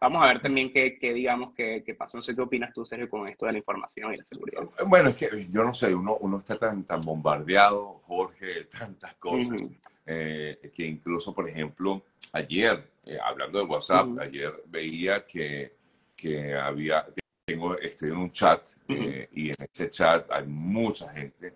Vamos 0.00 0.22
a 0.22 0.26
ver 0.26 0.42
también 0.42 0.72
qué, 0.72 0.98
qué 0.98 1.14
digamos, 1.14 1.54
qué, 1.54 1.84
qué, 1.86 1.94
pasa. 1.94 2.18
No 2.18 2.22
sé 2.22 2.34
qué 2.34 2.42
opinas 2.42 2.74
tú, 2.74 2.84
Sergio, 2.84 3.08
con 3.08 3.28
esto 3.28 3.46
de 3.46 3.52
la 3.52 3.58
información 3.58 4.12
y 4.12 4.16
la 4.16 4.24
seguridad. 4.24 4.62
Bueno, 4.84 5.08
es 5.08 5.16
que 5.16 5.28
yo 5.50 5.62
no 5.62 5.72
sé, 5.72 5.94
uno, 5.94 6.16
uno 6.20 6.38
está 6.38 6.58
tan, 6.58 6.84
tan 6.84 7.00
bombardeado, 7.00 8.00
Jorge, 8.06 8.64
tantas 8.64 9.14
cosas, 9.14 9.56
eh, 10.04 10.72
que 10.74 10.84
incluso, 10.84 11.32
por 11.32 11.48
ejemplo, 11.48 12.02
ayer, 12.32 12.90
eh, 13.06 13.18
hablando 13.24 13.60
de 13.60 13.64
WhatsApp, 13.64 14.18
ayer 14.20 14.52
veía 14.66 15.24
que, 15.24 15.76
que 16.16 16.56
había, 16.56 17.06
tengo, 17.44 17.78
estoy 17.78 18.10
en 18.10 18.16
un 18.16 18.32
chat 18.32 18.68
eh, 18.88 19.28
y 19.32 19.50
en 19.50 19.56
ese 19.60 19.88
chat 19.90 20.28
hay 20.32 20.44
mucha 20.44 21.08
gente 21.12 21.54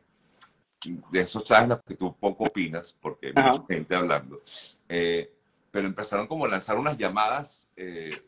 de 0.85 1.21
esos 1.21 1.45
chats 1.45 1.69
los 1.69 1.81
que 1.83 1.95
tú 1.95 2.15
poco 2.17 2.45
opinas, 2.45 2.97
porque 3.01 3.29
hay 3.29 3.33
mucha 3.33 3.65
gente 3.67 3.95
hablando, 3.95 4.41
eh, 4.89 5.31
pero 5.71 5.87
empezaron 5.87 6.27
como 6.27 6.45
a 6.45 6.49
lanzar 6.49 6.79
unas 6.79 6.97
llamadas, 6.97 7.69
eh, 7.77 8.21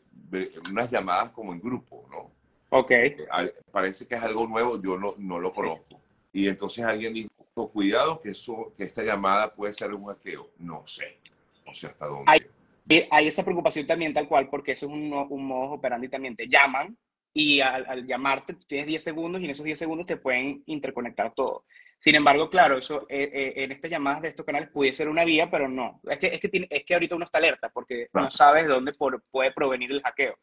unas 0.69 0.89
llamadas 0.89 1.31
como 1.31 1.53
en 1.53 1.61
grupo, 1.61 2.07
¿no? 2.09 2.31
Ok. 2.69 2.91
Eh, 2.91 3.27
parece 3.71 4.07
que 4.07 4.15
es 4.15 4.23
algo 4.23 4.47
nuevo, 4.47 4.81
yo 4.81 4.97
no, 4.97 5.13
no 5.17 5.39
lo 5.39 5.51
conozco. 5.51 6.01
Y 6.33 6.47
entonces 6.47 6.83
alguien 6.83 7.13
dijo, 7.13 7.29
cuidado 7.71 8.19
que, 8.19 8.31
eso, 8.31 8.73
que 8.77 8.83
esta 8.83 9.03
llamada 9.03 9.53
puede 9.53 9.73
ser 9.73 9.93
un 9.93 10.05
hackeo. 10.05 10.49
No 10.59 10.85
sé, 10.85 11.19
no 11.65 11.73
sé 11.73 11.87
hasta 11.87 12.07
dónde. 12.07 12.25
Hay, 12.27 13.07
hay 13.09 13.27
esa 13.27 13.43
preocupación 13.43 13.87
también 13.87 14.13
tal 14.13 14.27
cual, 14.27 14.49
porque 14.49 14.73
eso 14.73 14.87
es 14.87 14.91
un, 14.91 15.13
un 15.13 15.45
modo 15.45 15.73
operandi 15.73 16.09
también. 16.09 16.35
Te 16.35 16.47
llaman 16.47 16.97
y 17.37 17.59
al, 17.59 18.07
llamarte 18.07 18.55
tienes 18.65 18.87
10 18.87 19.03
segundos 19.03 19.41
y 19.41 19.45
en 19.45 19.51
esos 19.51 19.65
10 19.65 19.77
segundos 19.77 20.07
te 20.07 20.17
pueden 20.17 20.63
interconectar 20.65 21.33
todo. 21.33 21.63
Sin 21.97 22.15
embargo, 22.15 22.49
claro, 22.49 22.77
eso 22.77 23.05
eh, 23.09 23.29
eh, 23.33 23.53
en 23.63 23.71
estas 23.71 23.89
llamadas 23.89 24.21
de 24.21 24.27
estos 24.29 24.45
canales 24.45 24.69
puede 24.69 24.93
ser 24.93 25.09
una 25.09 25.25
vía, 25.25 25.49
pero 25.49 25.67
no. 25.67 26.01
Es 26.03 26.19
que, 26.19 26.27
es 26.27 26.39
que, 26.39 26.49
tiene, 26.49 26.67
es 26.69 26.83
que 26.83 26.93
ahorita 26.93 27.15
uno 27.15 27.25
está 27.25 27.39
alerta 27.39 27.69
porque 27.69 28.07
no 28.13 28.29
sabes 28.29 28.63
de 28.63 28.73
dónde 28.73 28.93
puede 28.93 29.51
provenir 29.51 29.91
el 29.91 30.01
hackeo. 30.01 30.37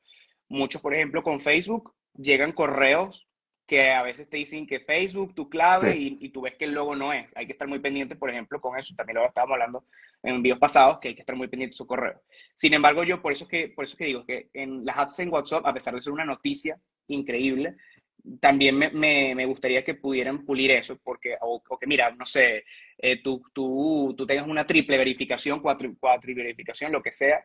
Muchos, 0.49 0.83
por 0.83 0.95
ejemplo, 0.95 1.23
con 1.23 1.41
Facebook 1.41 1.95
llegan 2.15 2.53
correos 2.53 3.27
que 3.67 3.91
a 3.91 4.03
veces 4.03 4.29
te 4.29 4.37
dicen 4.37 4.67
que 4.67 4.81
Facebook, 4.81 5.35
tu 5.35 5.49
clave, 5.49 5.97
y, 5.97 6.29
tú 6.31 6.43
ves 6.43 6.57
que 6.59 6.67
el 6.67 6.75
logo 6.75 6.95
no 6.95 7.13
es. 7.13 7.27
Hay 7.35 7.47
que 7.47 7.53
estar 7.53 7.69
muy 7.69 7.79
pendiente, 7.79 8.17
por 8.17 8.29
ejemplo, 8.29 8.61
con 8.61 8.77
eso. 8.77 8.95
También 8.95 9.17
lo 9.17 9.27
estábamos 9.27 9.55
hablando 9.55 9.87
en 10.23 10.43
videos 10.43 10.59
pasados, 10.59 10.99
que 10.99 11.09
hay 11.09 11.15
que 11.15 11.23
estar 11.23 11.37
muy 11.37 11.49
pendiente 11.49 11.73
de 11.73 11.79
su 11.79 11.87
correo. 11.87 12.21
Sin 12.55 12.75
embargo, 12.75 13.03
yo 13.05 13.23
por 13.23 13.33
eso, 13.33 13.49
que, 13.49 13.69
por 13.69 13.85
eso 13.85 13.97
que 13.97 14.07
digo 14.07 14.27
que 14.27 14.51
en 14.53 14.85
las 14.85 14.99
apps 14.99 15.21
en 15.21 15.33
WhatsApp, 15.33 15.65
a 15.65 15.73
pesar 15.73 15.95
de 15.95 16.03
ser 16.03 16.13
una 16.13 16.25
noticia 16.25 16.79
increíble, 17.09 17.77
también 18.41 18.77
me, 18.77 18.91
me, 18.91 19.47
gustaría 19.47 19.85
que 19.85 19.95
pudieran 19.95 20.45
pulir 20.45 20.71
eso, 20.71 20.99
porque, 21.03 21.37
o, 21.41 21.63
que 21.79 21.87
mira, 21.87 22.11
no 22.13 22.25
sé, 22.25 22.65
eh, 22.99 23.23
tú, 23.23 23.43
tú, 23.53 24.15
tú, 24.17 24.27
tengas 24.27 24.47
una 24.47 24.67
triple 24.67 24.97
verificación, 24.99 25.61
cuatro, 25.61 25.93
cuatro 25.99 26.33
verificación, 26.35 26.93
lo 26.93 27.03
que 27.03 27.13
sea, 27.13 27.45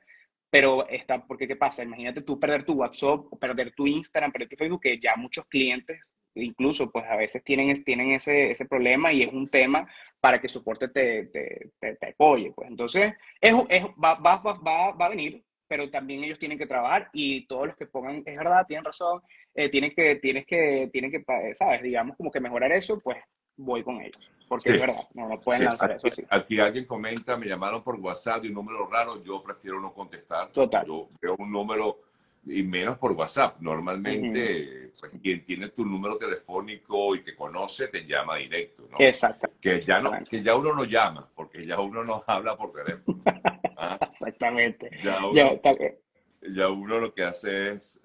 pero 0.50 0.88
está, 0.88 1.26
porque 1.26 1.48
¿qué 1.48 1.56
pasa? 1.56 1.84
Imagínate 1.84 2.22
tú 2.22 2.40
perder 2.40 2.64
tu 2.64 2.74
WhatsApp, 2.74 3.26
perder 3.40 3.74
tu 3.76 3.88
Instagram, 3.88 4.32
perder 4.32 4.50
tu 4.50 4.56
Facebook, 4.56 4.82
que 4.82 5.00
ya 5.00 5.16
muchos 5.16 5.46
clientes 5.46 6.00
incluso 6.44 6.92
pues 6.92 7.06
a 7.06 7.16
veces 7.16 7.44
tienen, 7.44 7.72
tienen 7.84 8.12
ese, 8.12 8.52
ese 8.52 8.66
problema 8.66 9.12
y 9.12 9.24
es 9.24 9.34
un 9.34 9.50
tema 9.50 9.88
para 10.20 10.40
que 10.40 10.50
soporte 10.50 10.90
te, 10.90 11.26
te, 11.28 11.72
te, 11.80 12.08
apoye. 12.10 12.52
Pues 12.56 12.70
entonces, 12.70 13.14
es, 13.42 13.54
es, 13.70 13.84
va, 14.04 14.16
va, 14.16 14.38
va, 14.38 14.92
va 14.92 15.06
a 15.06 15.10
venir, 15.10 15.44
pero 15.68 15.90
también 15.90 16.24
ellos 16.24 16.40
tienen 16.40 16.58
que 16.58 16.66
trabajar 16.66 17.10
y 17.14 17.46
todos 17.48 17.68
los 17.68 17.76
que 17.76 17.86
pongan, 17.86 18.24
es 18.26 18.38
verdad, 18.38 18.66
tienen 18.68 18.86
razón, 18.86 19.22
eh, 19.54 19.70
tienen 19.70 19.92
que, 19.94 20.16
tienes 20.16 20.46
que, 20.46 20.90
tienen 20.92 21.12
que, 21.12 21.24
sabes, 21.54 21.82
digamos, 21.82 22.16
como 22.18 22.32
que 22.32 22.40
mejorar 22.40 22.72
eso, 22.72 23.00
pues 23.00 23.18
voy 23.58 23.84
con 23.84 24.00
ellos, 24.02 24.18
porque 24.48 24.70
es 24.74 24.80
verdad, 24.80 25.08
no, 25.14 25.28
no 25.28 25.40
pueden 25.40 25.66
lanzar 25.66 25.92
aquí, 25.92 26.08
eso 26.08 26.08
así. 26.08 26.28
Aquí 26.30 26.60
alguien 26.60 26.86
comenta, 26.86 27.36
me 27.38 27.48
llamaron 27.48 27.84
por 27.84 28.00
WhatsApp 28.00 28.44
de 28.44 28.50
un 28.50 28.56
número 28.56 28.88
raro, 28.88 29.22
yo 29.24 29.42
prefiero 29.44 29.80
no 29.80 29.94
contestar. 29.94 30.52
Total. 30.52 30.86
Yo 30.86 31.10
veo 31.22 31.36
un 31.38 31.52
número, 31.52 31.98
y 32.50 32.64
menos 32.64 32.98
por 32.98 33.12
WhatsApp, 33.12 33.60
normalmente 33.60 34.92
pues, 35.00 35.12
quien 35.22 35.44
tiene 35.44 35.70
tu 35.70 35.86
número 35.86 36.18
telefónico 36.18 37.16
y 37.16 37.22
te 37.22 37.36
conoce 37.36 37.88
te 37.88 38.06
llama 38.06 38.38
directo, 38.38 38.88
¿no? 38.90 38.98
Exacto. 39.00 39.50
Que 39.60 39.82
ya, 39.82 40.00
no, 40.00 40.12
que 40.30 40.42
ya 40.42 40.56
uno 40.56 40.74
no 40.74 40.86
llama, 40.86 41.30
porque 41.36 41.66
ya 41.66 41.80
uno 41.80 42.04
no 42.04 42.24
habla 42.28 42.56
por 42.56 42.72
teléfono. 42.72 43.22
Exactamente. 44.12 44.90
Ya 45.04 45.18
uno, 45.26 45.34
ya, 46.50 46.70
uno, 46.70 47.00
lo 47.00 47.14
que 47.14 47.24
hace 47.24 47.74
es, 47.74 48.00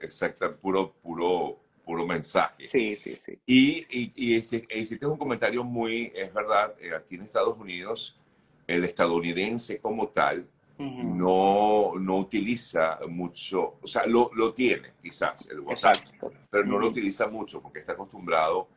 exacto, 0.00 0.56
puro, 0.56 0.92
puro, 1.02 1.60
puro 1.84 2.06
mensaje. 2.06 2.64
Sí, 2.64 2.96
sí, 2.96 3.16
sí. 3.16 3.38
Y, 3.46 3.86
y, 3.90 4.12
y 4.14 4.36
hiciste 4.36 5.06
un 5.06 5.18
comentario 5.18 5.62
muy, 5.64 6.10
es 6.14 6.32
verdad, 6.32 6.74
eh, 6.80 6.92
aquí 6.94 7.16
en 7.16 7.22
Estados 7.22 7.58
Unidos, 7.58 8.18
el 8.66 8.84
estadounidense 8.84 9.78
como 9.80 10.08
tal 10.08 10.48
no, 10.78 11.92
no 11.98 12.16
utiliza 12.18 12.98
mucho, 13.08 13.78
o 13.80 13.86
sea, 13.86 14.06
lo, 14.06 14.30
lo 14.34 14.52
tiene 14.52 14.94
quizás 15.02 15.48
el 15.50 15.60
WhatsApp, 15.60 15.98
pero 16.50 16.64
no 16.64 16.78
lo 16.78 16.88
utiliza 16.88 17.28
mucho 17.28 17.60
porque 17.60 17.80
está 17.80 17.92
acostumbrado 17.92 18.68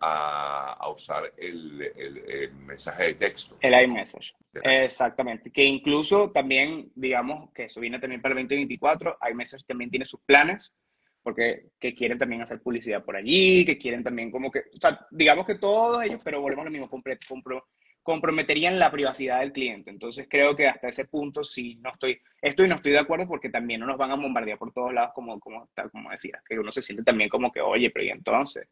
a, 0.00 0.74
a 0.74 0.88
usar 0.90 1.32
el, 1.36 1.80
el, 1.96 2.52
mensaje 2.54 3.04
de 3.04 3.14
texto. 3.14 3.56
El 3.60 3.82
iMessage. 3.84 4.34
Exactamente. 4.62 5.50
Que 5.50 5.64
incluso 5.64 6.30
también, 6.30 6.90
digamos, 6.94 7.50
que 7.52 7.64
eso 7.64 7.80
viene 7.80 7.98
también 7.98 8.20
para 8.20 8.34
el 8.34 8.42
2024, 8.42 9.18
iMessage 9.30 9.64
también 9.64 9.90
tiene 9.90 10.04
sus 10.04 10.20
planes, 10.20 10.74
porque 11.22 11.70
que 11.80 11.94
quieren 11.94 12.18
también 12.18 12.42
hacer 12.42 12.60
publicidad 12.60 13.02
por 13.02 13.16
allí, 13.16 13.64
que 13.64 13.78
quieren 13.78 14.04
también 14.04 14.30
como 14.30 14.50
que, 14.50 14.60
o 14.60 14.80
sea, 14.80 15.06
digamos 15.10 15.46
que 15.46 15.54
todos 15.54 16.04
ellos, 16.04 16.20
pero 16.22 16.40
volvemos 16.40 16.62
a 16.62 16.66
lo 16.66 16.70
mismo, 16.70 16.90
compro, 16.90 17.14
compro, 17.26 17.66
comprometerían 18.04 18.78
la 18.78 18.92
privacidad 18.92 19.40
del 19.40 19.52
cliente. 19.52 19.90
Entonces 19.90 20.28
creo 20.30 20.54
que 20.54 20.68
hasta 20.68 20.88
ese 20.88 21.06
punto 21.06 21.42
sí 21.42 21.76
no 21.82 21.90
estoy, 21.90 22.20
estoy 22.40 22.68
no 22.68 22.76
estoy 22.76 22.92
de 22.92 22.98
acuerdo 22.98 23.26
porque 23.26 23.48
también 23.48 23.80
no 23.80 23.86
nos 23.86 23.96
van 23.96 24.12
a 24.12 24.16
bombardear 24.16 24.58
por 24.58 24.72
todos 24.72 24.92
lados 24.92 25.12
como, 25.14 25.40
como, 25.40 25.68
como 25.90 26.10
decías, 26.10 26.42
que 26.46 26.58
uno 26.58 26.70
se 26.70 26.82
siente 26.82 27.02
también 27.02 27.30
como 27.30 27.50
que, 27.50 27.60
oye, 27.60 27.90
pero 27.90 28.04
y 28.04 28.10
entonces, 28.10 28.68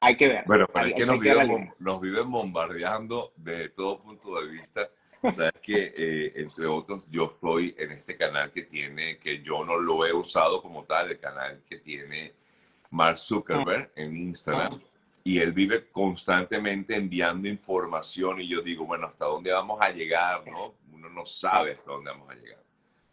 hay 0.00 0.16
que 0.16 0.28
ver. 0.28 0.44
Bueno, 0.46 0.66
pero 0.72 0.86
es 0.86 0.94
que, 0.94 1.04
nos, 1.04 1.18
viven, 1.18 1.74
nos, 1.80 2.00
viven, 2.00 2.30
bombardeando 2.30 3.32
de 3.36 3.70
todo 3.70 4.00
punto 4.00 4.40
de 4.40 4.48
vista. 4.48 4.88
O 5.20 5.32
sea, 5.32 5.48
es 5.48 5.60
que, 5.60 5.92
eh, 5.96 6.32
entre 6.36 6.66
otros, 6.66 7.08
yo 7.10 7.24
estoy 7.24 7.74
en 7.76 7.90
este 7.90 8.16
canal 8.16 8.52
que 8.52 8.62
tiene, 8.62 9.18
que 9.18 9.42
yo 9.42 9.64
no 9.64 9.76
lo 9.76 10.06
he 10.06 10.12
usado 10.12 10.62
como 10.62 10.84
tal, 10.84 11.10
el 11.10 11.18
canal 11.18 11.60
que 11.68 11.78
tiene 11.78 12.34
Mark 12.90 13.18
Zuckerberg 13.18 13.90
en 13.96 14.16
Instagram. 14.16 14.80
Y 15.28 15.40
él 15.40 15.52
vive 15.52 15.90
constantemente 15.90 16.96
enviando 16.96 17.48
información 17.48 18.40
y 18.40 18.48
yo 18.48 18.62
digo, 18.62 18.86
bueno, 18.86 19.08
¿hasta 19.08 19.26
dónde 19.26 19.52
vamos 19.52 19.78
a 19.78 19.90
llegar? 19.90 20.42
¿no? 20.46 20.74
Uno 20.90 21.10
no 21.10 21.26
sabe 21.26 21.72
hasta 21.72 21.92
dónde 21.92 22.10
vamos 22.10 22.30
a 22.30 22.34
llegar. 22.34 22.64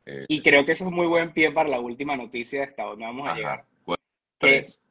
Eh, 0.05 0.25
y 0.29 0.41
creo 0.41 0.65
que 0.65 0.71
eso 0.71 0.85
es 0.85 0.91
muy 0.91 1.07
buen 1.07 1.33
pie 1.33 1.51
para 1.51 1.67
la 1.67 1.81
última 1.81 2.15
noticia 2.15 2.59
de 2.59 2.67
hasta 2.67 2.83
dónde 2.83 3.03
vamos 3.03 3.27
a 3.27 3.35
llegar. 3.35 3.65
¿Cuál 3.83 3.97
es? 4.39 4.81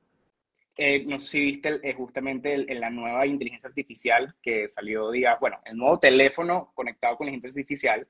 Eh, 0.76 1.04
no 1.06 1.18
sé 1.18 1.26
si 1.26 1.40
viste 1.40 1.80
eh, 1.82 1.94
justamente 1.94 2.58
la 2.74 2.90
nueva 2.90 3.24
inteligencia 3.26 3.68
artificial 3.68 4.34
que 4.42 4.68
salió, 4.68 5.10
diga, 5.10 5.38
bueno, 5.40 5.60
el 5.64 5.78
nuevo 5.78 5.98
teléfono 5.98 6.72
conectado 6.74 7.16
con 7.16 7.26
la 7.26 7.32
inteligencia 7.32 7.62
artificial, 7.62 8.08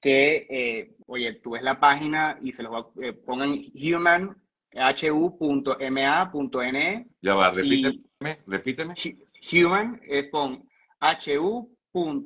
que, 0.00 0.46
eh, 0.50 0.96
oye, 1.06 1.34
tú 1.34 1.50
ves 1.50 1.62
la 1.62 1.78
página 1.78 2.36
y 2.42 2.52
se 2.52 2.64
los 2.64 2.72
va, 2.72 2.88
pongan 3.24 3.62
human, 3.74 4.36
hu.ma.ne. 5.12 7.06
Ya 7.22 7.34
va, 7.34 7.50
repíteme, 7.50 8.38
repíteme. 8.46 8.94
Human, 9.52 10.00
pon 10.30 10.62
hu.ma.ne 11.92 12.16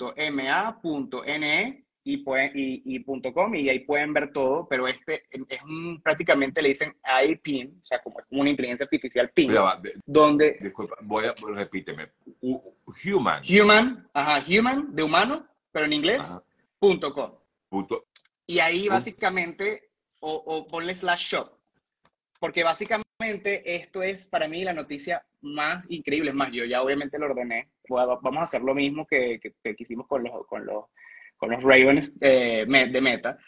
y, 2.02 2.18
pueden, 2.18 2.52
y, 2.54 3.04
.com 3.32 3.54
y 3.54 3.68
ahí 3.68 3.80
pueden 3.80 4.12
ver 4.12 4.32
todo, 4.32 4.66
pero 4.68 4.88
este 4.88 5.24
es 5.30 5.62
un, 5.62 6.00
prácticamente 6.02 6.62
le 6.62 6.68
dicen 6.68 6.96
AI 7.02 7.36
PIN, 7.36 7.80
o 7.82 7.86
sea, 7.86 8.00
como, 8.02 8.16
como 8.28 8.40
una 8.40 8.50
inteligencia 8.50 8.84
artificial 8.84 9.30
PIN, 9.30 9.52
donde... 10.06 10.58
Disculpa, 10.60 10.96
voy 11.02 11.26
a, 11.26 11.34
repíteme, 11.54 12.08
human. 12.40 13.42
Human, 13.44 14.08
ajá, 14.14 14.44
human, 14.48 14.94
de 14.94 15.02
humano, 15.02 15.46
pero 15.70 15.86
en 15.86 15.92
inglés, 15.92 16.30
punto 16.78 17.12
.com. 17.12 17.32
Punto. 17.68 18.06
Y 18.46 18.58
ahí 18.58 18.88
básicamente, 18.88 19.90
o, 20.20 20.32
o 20.32 20.66
ponle 20.66 20.94
slash 20.94 21.34
shop, 21.34 21.59
porque 22.40 22.64
básicamente 22.64 23.76
esto 23.76 24.02
es 24.02 24.26
para 24.26 24.48
mí 24.48 24.64
la 24.64 24.72
noticia 24.72 25.24
más 25.42 25.84
increíble, 25.88 26.30
es 26.30 26.36
más, 26.36 26.50
yo 26.52 26.64
ya 26.64 26.82
obviamente 26.82 27.18
lo 27.18 27.26
ordené, 27.26 27.70
vamos 27.88 28.38
a 28.38 28.42
hacer 28.42 28.62
lo 28.62 28.74
mismo 28.74 29.06
que, 29.06 29.38
que, 29.40 29.52
que 29.62 29.76
hicimos 29.78 30.08
con 30.08 30.24
los... 30.24 30.46
Con 30.46 30.66
los 30.66 30.86
con 31.40 31.50
los 31.50 31.62
Ravens 31.62 32.12
eh, 32.20 32.66
de 32.66 33.00
Meta. 33.00 33.38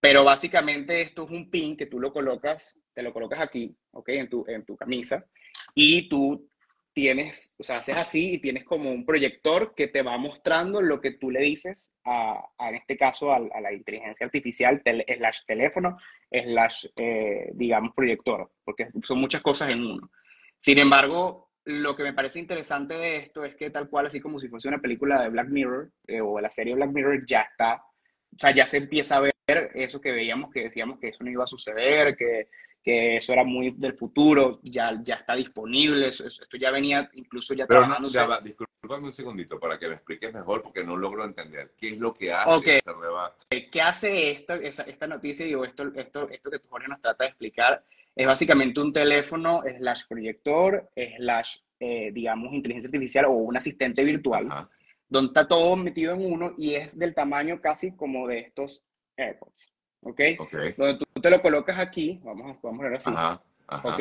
Pero 0.00 0.22
básicamente 0.22 1.00
esto 1.00 1.24
es 1.24 1.30
un 1.30 1.50
pin 1.50 1.76
que 1.76 1.86
tú 1.86 1.98
lo 1.98 2.12
colocas, 2.12 2.78
te 2.94 3.02
lo 3.02 3.12
colocas 3.12 3.40
aquí, 3.40 3.74
¿ok? 3.90 4.08
En 4.10 4.28
tu, 4.28 4.44
en 4.46 4.64
tu 4.64 4.76
camisa. 4.76 5.26
Y 5.74 6.08
tú 6.08 6.48
tienes, 6.92 7.54
o 7.58 7.62
sea, 7.62 7.78
haces 7.78 7.96
así 7.96 8.34
y 8.34 8.40
tienes 8.40 8.64
como 8.64 8.90
un 8.90 9.06
proyector 9.06 9.74
que 9.74 9.88
te 9.88 10.02
va 10.02 10.18
mostrando 10.18 10.82
lo 10.82 11.00
que 11.00 11.12
tú 11.12 11.30
le 11.30 11.40
dices 11.40 11.92
a, 12.04 12.44
en 12.58 12.74
este 12.74 12.96
caso, 12.96 13.32
a, 13.32 13.38
la 13.38 13.72
inteligencia 13.72 14.26
artificial, 14.26 14.82
slash 14.84 15.40
teléfono, 15.46 15.96
slash, 16.30 16.86
eh, 16.96 17.50
digamos, 17.54 17.94
proyector, 17.94 18.50
porque 18.64 18.88
son 19.02 19.20
muchas 19.20 19.42
cosas 19.42 19.74
en 19.74 19.84
uno. 19.84 20.10
Sin 20.56 20.78
embargo, 20.78 21.50
lo 21.64 21.94
que 21.94 22.02
me 22.02 22.14
parece 22.14 22.40
interesante 22.40 22.94
de 22.94 23.18
esto 23.18 23.44
es 23.44 23.54
que 23.54 23.70
tal 23.70 23.88
cual, 23.88 24.06
así 24.06 24.20
como 24.20 24.38
si 24.38 24.48
fuese 24.48 24.68
una 24.68 24.80
película 24.80 25.22
de 25.22 25.28
Black 25.28 25.48
Mirror 25.48 25.90
eh, 26.06 26.20
o 26.20 26.40
la 26.40 26.50
serie 26.50 26.74
Black 26.74 26.90
Mirror, 26.90 27.24
ya 27.26 27.42
está, 27.42 27.76
o 27.76 28.38
sea, 28.38 28.50
ya 28.50 28.66
se 28.66 28.78
empieza 28.78 29.16
a 29.16 29.20
ver 29.20 29.32
eso 29.74 30.00
que 30.00 30.12
veíamos, 30.12 30.50
que 30.50 30.64
decíamos 30.64 30.98
que 30.98 31.08
eso 31.08 31.22
no 31.22 31.30
iba 31.30 31.44
a 31.44 31.46
suceder, 31.46 32.16
que, 32.16 32.48
que 32.82 33.16
eso 33.16 33.32
era 33.32 33.44
muy 33.44 33.70
del 33.72 33.94
futuro, 33.94 34.60
ya, 34.62 34.98
ya 35.02 35.16
está 35.16 35.34
disponible, 35.34 36.08
esto 36.08 36.56
ya 36.56 36.70
venía 36.70 37.10
incluso 37.14 37.54
ya 37.54 37.66
Pero 37.66 37.80
trabajando. 37.80 38.08
No, 38.08 38.40
disculpame 38.40 39.06
un 39.06 39.12
segundito 39.12 39.58
para 39.58 39.78
que 39.78 39.88
me 39.88 39.94
expliques 39.94 40.32
mejor 40.32 40.62
porque 40.62 40.84
no 40.84 40.96
logro 40.96 41.24
entender 41.24 41.72
qué 41.76 41.88
es 41.90 41.98
lo 41.98 42.14
que 42.14 42.32
hace 42.32 42.78
esta 42.78 42.92
nueva... 42.92 43.34
¿Qué 43.50 43.82
hace 43.82 44.30
esto, 44.30 44.54
esta, 44.54 44.84
esta 44.84 45.06
noticia 45.06 45.46
y 45.46 45.52
esto, 45.52 45.92
esto, 45.94 46.28
esto 46.28 46.50
que 46.50 46.58
Jorge 46.68 46.88
nos 46.88 47.00
trata 47.00 47.24
de 47.24 47.30
explicar? 47.30 47.84
Es 48.14 48.26
básicamente 48.26 48.80
un 48.80 48.92
teléfono 48.92 49.62
slash 49.78 50.02
proyector, 50.08 50.90
slash, 51.18 51.58
eh, 51.78 52.10
digamos, 52.12 52.52
inteligencia 52.52 52.88
artificial 52.88 53.26
o 53.26 53.32
un 53.32 53.56
asistente 53.56 54.02
virtual, 54.02 54.68
donde 55.08 55.28
está 55.28 55.46
todo 55.46 55.76
metido 55.76 56.14
en 56.14 56.32
uno 56.32 56.54
y 56.56 56.74
es 56.74 56.98
del 56.98 57.14
tamaño 57.14 57.60
casi 57.60 57.94
como 57.94 58.26
de 58.26 58.40
estos 58.40 58.84
AirPods. 59.16 59.72
¿Ok? 60.02 60.20
okay. 60.38 60.74
Donde 60.76 60.98
tú 60.98 61.20
te 61.20 61.30
lo 61.30 61.42
colocas 61.42 61.78
aquí, 61.78 62.20
vamos, 62.22 62.56
a, 62.56 62.58
vamos 62.62 62.80
a 62.80 62.84
ver 62.84 62.94
así. 62.94 63.10
Ajá, 63.10 63.42
ajá. 63.66 63.88
¿Ok? 63.88 64.00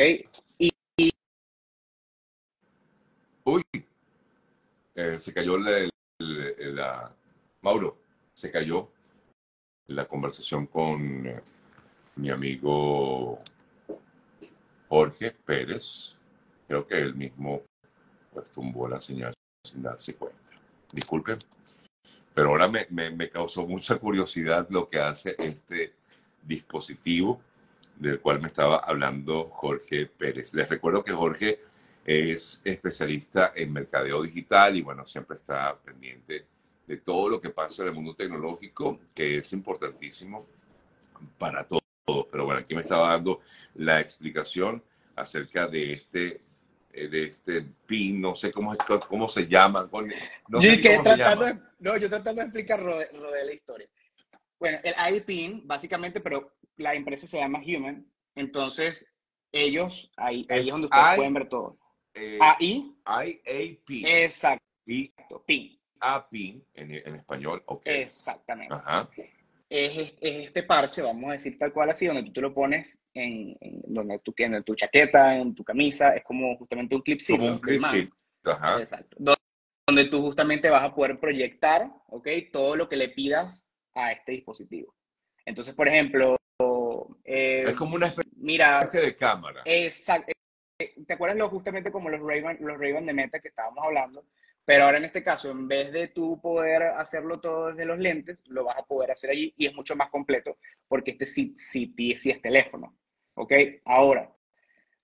Y, 0.59 0.71
Uy, 3.43 3.63
eh, 4.95 5.19
se 5.19 5.33
cayó 5.33 5.57
la, 5.57 5.89
la, 6.19 7.15
Mauro, 7.61 7.97
se 8.33 8.51
cayó 8.51 8.89
la 9.87 10.05
conversación 10.05 10.67
con 10.67 11.27
eh, 11.27 11.41
mi 12.17 12.29
amigo 12.29 13.39
Jorge 14.89 15.31
Pérez, 15.31 16.15
creo 16.67 16.85
que 16.85 16.95
él 16.95 17.15
mismo 17.15 17.63
pues 18.33 18.49
tumbó 18.51 18.87
la 18.87 18.99
señal. 18.99 19.33
sin 19.63 19.81
darse 19.81 20.15
cuenta. 20.15 20.53
Disculpen, 20.91 21.39
pero 22.38 22.50
ahora 22.50 22.67
me, 22.67 22.86
me, 22.91 23.29
causó 23.32 23.65
mucha 23.65 23.96
curiosidad 23.98 24.67
lo 24.70 24.88
que 24.88 25.00
hace 25.00 25.36
este 25.39 25.96
dispositivo 26.44 27.41
del 27.96 28.20
cual 28.20 28.39
me 28.39 28.46
estaba 28.46 28.77
hablando 28.77 29.46
Jorge 29.46 30.06
Pérez. 30.06 30.53
Les 30.53 30.70
recuerdo 30.70 31.03
que 31.03 31.13
Jorge 31.13 31.60
es 32.06 32.62
especialista 32.63 33.53
en 33.56 33.74
mercadeo 33.74 34.22
digital 34.22 34.77
y 34.77 34.84
bueno, 34.84 35.03
siempre 35.08 35.38
está 35.38 35.75
pendiente 35.79 36.46
de 36.86 36.98
todo 36.98 37.27
lo 37.27 37.41
que 37.41 37.50
pasa 37.50 37.82
en 37.82 37.88
el 37.88 37.96
mundo 37.96 38.13
tecnológico, 38.13 39.00
que 39.15 39.39
es 39.39 39.51
importantísimo 39.53 40.46
para 41.39 41.67
todos. 41.67 41.82
Pero 42.06 42.46
bueno, 42.46 42.60
aquí 42.60 42.75
me 42.75 42.82
estaba 42.82 43.13
dando 43.13 43.41
la 43.74 44.00
explicación 44.00 44.84
acerca 45.15 45.65
de 45.65 45.94
este 45.94 46.41
de 46.91 47.24
este 47.25 47.62
pin, 47.86 48.20
no 48.20 48.36
sé 48.36 48.51
cómo, 48.51 48.75
cómo 49.08 49.29
se 49.29 49.48
llama. 49.48 49.89
No 50.48 50.60
yo, 50.60 50.82
que 50.82 51.00
tratando 51.03 51.46
De, 51.46 51.60
no, 51.79 51.98
yo 51.98 52.10
tratando 52.10 52.41
de 52.41 52.48
explicar 52.48 52.82
lo 52.82 52.98
de, 52.98 53.46
la 53.46 53.53
historia. 53.53 53.88
Bueno, 54.60 54.79
el 54.84 54.96
ID 55.15 55.62
básicamente, 55.63 56.20
pero 56.20 56.53
la 56.77 56.96
empresa 56.96 57.27
se 57.27 57.38
llama 57.38 57.62
Human, 57.65 58.06
entonces 58.36 59.12
ellos, 59.51 60.12
ahí, 60.17 60.46
ahí 60.50 60.62
es 60.62 60.67
donde 60.67 60.86
ustedes 60.86 61.15
pueden 61.15 61.34
ver 61.34 61.50
todo. 61.50 61.77
Eh, 62.13 62.39
AI. 62.41 62.96
IAP. 63.06 63.89
Exacto. 64.06 64.65
PIN. 65.46 65.79
A 66.00 66.27
PIN 66.27 66.63
en, 66.74 66.91
en 66.91 67.15
español, 67.15 67.62
ok. 67.65 67.82
Exactamente. 67.86 68.74
Ajá 68.74 69.10
es, 69.69 70.13
este 70.21 70.63
parche, 70.63 71.01
vamos 71.01 71.29
a 71.29 71.33
decir 71.33 71.57
tal 71.57 71.74
cual 71.74 71.89
así, 71.89 72.05
donde 72.05 72.24
tú 72.24 72.33
te 72.33 72.41
lo 72.41 72.53
pones 72.53 73.00
en, 73.13 73.57
donde 73.86 74.19
tú 74.19 74.31
tienes 74.31 74.63
tu 74.63 74.75
chaqueta, 74.75 75.36
en 75.36 75.53
tu 75.53 75.63
camisa, 75.63 76.15
es 76.15 76.24
como 76.24 76.55
justamente 76.57 76.95
un 76.95 77.01
clipcito. 77.01 77.39
Como 77.39 77.51
un 77.51 77.59
clipcito, 77.59 78.15
ajá. 78.45 78.79
Exacto. 78.79 79.17
Donde 79.88 80.05
tú 80.05 80.21
justamente 80.21 80.69
vas 80.69 80.83
a 80.83 80.93
poder 80.93 81.19
proyectar, 81.19 81.89
¿ok? 82.07 82.27
Todo 82.51 82.75
lo 82.75 82.89
que 82.89 82.97
le 82.97 83.09
pidas 83.09 83.65
a 83.95 84.12
este 84.12 84.33
dispositivo. 84.33 84.93
Entonces, 85.45 85.74
por 85.74 85.88
ejemplo... 85.88 86.38
Eh, 87.24 87.63
es 87.67 87.75
como 87.75 87.95
una 87.95 88.07
especie 88.07 88.31
mira, 88.38 88.79
de 88.81 89.15
cámara. 89.15 89.62
Exacto. 89.65 90.31
Eh, 90.79 90.93
¿Te 91.05 91.13
acuerdas 91.13 91.38
lo, 91.38 91.50
justamente 91.50 91.91
como 91.91 92.09
los 92.09 92.21
ray 92.21 92.41
los 92.59 92.77
Ray 92.77 92.93
de 92.93 93.13
Meta 93.13 93.39
que 93.39 93.50
estábamos 93.50 93.83
hablando? 93.86 94.25
Pero 94.67 94.83
ahora 94.83 94.97
en 94.97 95.05
este 95.05 95.24
caso, 95.24 95.50
en 95.50 95.65
vez 95.65 95.93
de 95.93 96.09
tú 96.09 96.41
poder 96.41 96.83
hacerlo 96.83 97.39
todo 97.39 97.67
desde 97.67 97.86
los 97.86 97.97
lentes, 97.97 98.38
lo 98.47 98.65
vas 98.65 98.77
a 98.77 98.83
poder 98.83 99.12
hacer 99.12 99.29
allí 99.29 99.53
y 99.55 99.65
es 99.65 99.74
mucho 99.74 99.95
más 99.95 100.09
completo 100.09 100.57
porque 100.89 101.12
este 101.12 101.25
sí, 101.25 101.55
sí, 101.57 101.93
sí 102.17 102.29
es 102.29 102.41
teléfono. 102.41 102.93
¿Ok? 103.36 103.53
Ahora, 103.86 104.29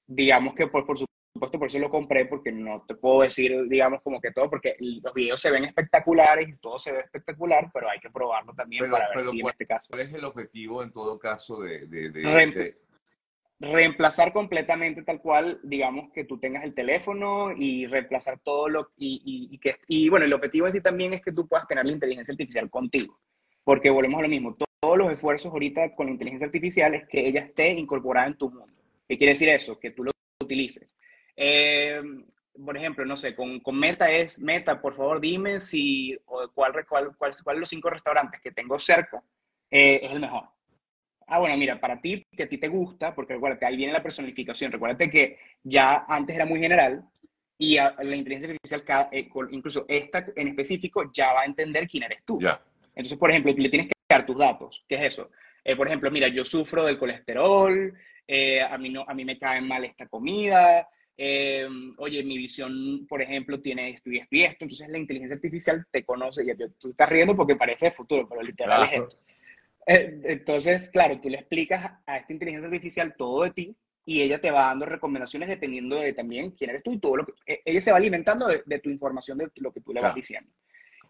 digamos 0.05 0.53
que 0.53 0.67
por, 0.67 0.85
por 0.85 0.97
supuesto 0.97 1.57
por 1.57 1.67
eso 1.67 1.79
lo 1.79 1.89
compré 1.89 2.25
porque 2.25 2.51
no 2.51 2.83
te 2.85 2.95
puedo 2.95 3.21
decir, 3.21 3.69
digamos, 3.69 4.01
como 4.01 4.19
que 4.19 4.31
todo, 4.31 4.49
porque 4.49 4.75
los 4.79 5.13
videos 5.13 5.39
se 5.39 5.49
ven 5.49 5.63
espectaculares 5.63 6.57
y 6.57 6.59
todo 6.59 6.77
se 6.77 6.91
ve 6.91 6.99
espectacular, 6.99 7.71
pero 7.73 7.89
hay 7.89 8.01
que 8.01 8.09
probarlo 8.09 8.53
también 8.53 8.91
para 8.91 9.15
ver 9.15 9.23
si 9.23 9.39
en 9.39 9.47
este 9.47 9.65
caso. 9.65 9.85
¿Cuál 9.87 10.01
es 10.01 10.13
el 10.13 10.25
objetivo 10.25 10.83
en 10.83 10.91
todo 10.91 11.17
caso 11.17 11.61
de, 11.61 11.87
de, 11.87 12.09
de, 12.09 12.77
reemplazar 13.71 14.33
completamente 14.33 15.03
tal 15.03 15.21
cual, 15.21 15.59
digamos, 15.63 16.11
que 16.11 16.25
tú 16.25 16.37
tengas 16.37 16.63
el 16.63 16.73
teléfono 16.73 17.51
y 17.55 17.85
reemplazar 17.85 18.39
todo 18.39 18.67
lo... 18.67 18.91
Y, 18.97 19.57
que, 19.59 19.77
y 19.87 20.09
bueno, 20.09 20.25
el 20.25 20.33
objetivo 20.33 20.67
en 20.67 20.73
sí 20.73 20.81
también 20.81 21.13
es 21.13 21.21
que 21.21 21.31
tú 21.31 21.47
puedas 21.47 21.67
tener 21.67 21.85
la 21.85 21.91
inteligencia 21.91 22.33
artificial 22.33 22.69
contigo, 22.69 23.19
porque 23.63 23.89
volvemos 23.89 24.19
a 24.19 24.23
lo 24.23 24.29
mismo, 24.29 24.55
todos 24.81 24.97
los 24.97 25.11
esfuerzos 25.11 25.51
ahorita 25.51 25.95
con 25.95 26.07
la 26.07 26.11
inteligencia 26.11 26.45
artificial 26.45 26.93
es 26.93 27.07
que 27.07 27.25
ella 27.25 27.41
esté 27.41 27.69
incorporada 27.71 28.27
en 28.27 28.37
tu 28.37 28.49
mundo. 28.49 28.81
¿Qué 29.07 29.17
quiere 29.17 29.33
decir 29.33 29.49
eso? 29.49 29.79
Que 29.79 29.91
tú 29.91 30.03
lo 30.03 30.11
utilices. 30.43 30.97
Eh, 31.35 32.01
por 32.65 32.75
ejemplo, 32.75 33.05
no 33.05 33.15
sé, 33.15 33.33
con, 33.35 33.61
con, 33.61 33.79
Meta 33.79 34.11
es, 34.11 34.37
Meta, 34.39 34.81
por 34.81 34.95
favor 34.95 35.19
dime 35.19 35.59
si, 35.59 36.17
o 36.25 36.49
cuál, 36.53 36.73
cuál, 36.87 37.15
cuál, 37.17 37.31
cuál 37.43 37.55
de 37.55 37.59
los 37.61 37.69
cinco 37.69 37.89
restaurantes 37.89 38.41
que 38.41 38.51
tengo 38.51 38.77
cerca 38.77 39.23
eh, 39.71 40.01
es 40.03 40.11
el 40.11 40.19
mejor 40.19 40.53
ah, 41.27 41.39
bueno, 41.39 41.57
mira, 41.57 41.79
para 41.79 41.99
ti, 41.99 42.25
que 42.35 42.43
a 42.43 42.49
ti 42.49 42.57
te 42.57 42.67
gusta, 42.67 43.13
porque 43.13 43.33
recuérdate, 43.33 43.65
ahí 43.65 43.77
viene 43.77 43.93
la 43.93 44.03
personificación. 44.03 44.71
Recuérdate 44.71 45.09
que 45.09 45.37
ya 45.63 46.05
antes 46.07 46.35
era 46.35 46.45
muy 46.45 46.59
general 46.59 47.03
y 47.57 47.75
la 47.75 48.15
inteligencia 48.15 48.49
artificial, 48.49 49.09
eh, 49.11 49.29
incluso 49.51 49.85
esta 49.87 50.25
en 50.35 50.49
específico, 50.49 51.09
ya 51.13 51.33
va 51.33 51.41
a 51.41 51.45
entender 51.45 51.87
quién 51.87 52.03
eres 52.03 52.23
tú. 52.25 52.39
Entonces, 52.95 53.17
por 53.17 53.29
ejemplo, 53.29 53.53
le 53.55 53.69
tienes 53.69 53.87
que 53.87 53.93
dar 54.09 54.25
tus 54.25 54.37
datos. 54.37 54.83
¿Qué 54.87 54.95
es 54.95 55.01
eso? 55.13 55.31
Eh, 55.63 55.75
por 55.75 55.87
ejemplo, 55.87 56.11
mira, 56.11 56.27
yo 56.27 56.43
sufro 56.43 56.85
del 56.85 56.97
colesterol, 56.97 57.93
eh, 58.27 58.61
a, 58.61 58.77
mí 58.77 58.89
no, 58.89 59.05
a 59.07 59.13
mí 59.13 59.23
me 59.23 59.37
cae 59.37 59.61
mal 59.61 59.85
esta 59.85 60.07
comida, 60.07 60.87
oye, 61.97 62.23
mi 62.23 62.37
visión, 62.37 63.05
por 63.07 63.21
ejemplo, 63.21 63.61
tiene 63.61 63.91
esto 63.91 64.11
y 64.11 64.17
esto 64.17 64.35
y 64.35 64.43
esto. 64.43 64.65
Entonces, 64.65 64.89
la 64.89 64.97
inteligencia 64.97 65.35
artificial 65.35 65.85
te 65.89 66.03
conoce, 66.03 66.43
y 66.43 66.53
tú 66.79 66.89
estás 66.89 67.09
riendo 67.09 67.35
porque 67.35 67.55
parece 67.55 67.87
el 67.87 67.93
futuro, 67.93 68.27
pero 68.27 68.41
literal 68.41 68.83
es 68.83 68.93
esto. 68.93 69.17
Eh, 69.87 70.21
entonces, 70.25 70.89
claro, 70.89 71.19
tú 71.19 71.29
le 71.29 71.37
explicas 71.37 71.93
a 72.05 72.17
esta 72.17 72.33
inteligencia 72.33 72.67
artificial 72.67 73.15
todo 73.17 73.43
de 73.43 73.51
ti 73.51 73.75
y 74.05 74.21
ella 74.21 74.39
te 74.39 74.51
va 74.51 74.67
dando 74.67 74.85
recomendaciones 74.85 75.49
dependiendo 75.49 75.97
de 75.97 76.13
también 76.13 76.51
quién 76.51 76.69
eres 76.69 76.83
tú 76.83 76.93
y 76.93 76.99
todo 76.99 77.17
lo 77.17 77.25
que... 77.25 77.33
Eh, 77.45 77.61
ella 77.65 77.81
se 77.81 77.91
va 77.91 77.97
alimentando 77.97 78.47
de, 78.47 78.79
tu 78.79 78.89
información, 78.89 79.37
de 79.37 79.49
lo 79.55 79.71
que 79.71 79.81
tú 79.81 79.93
le 79.93 80.01
vas 80.01 80.15
diciendo. 80.15 80.51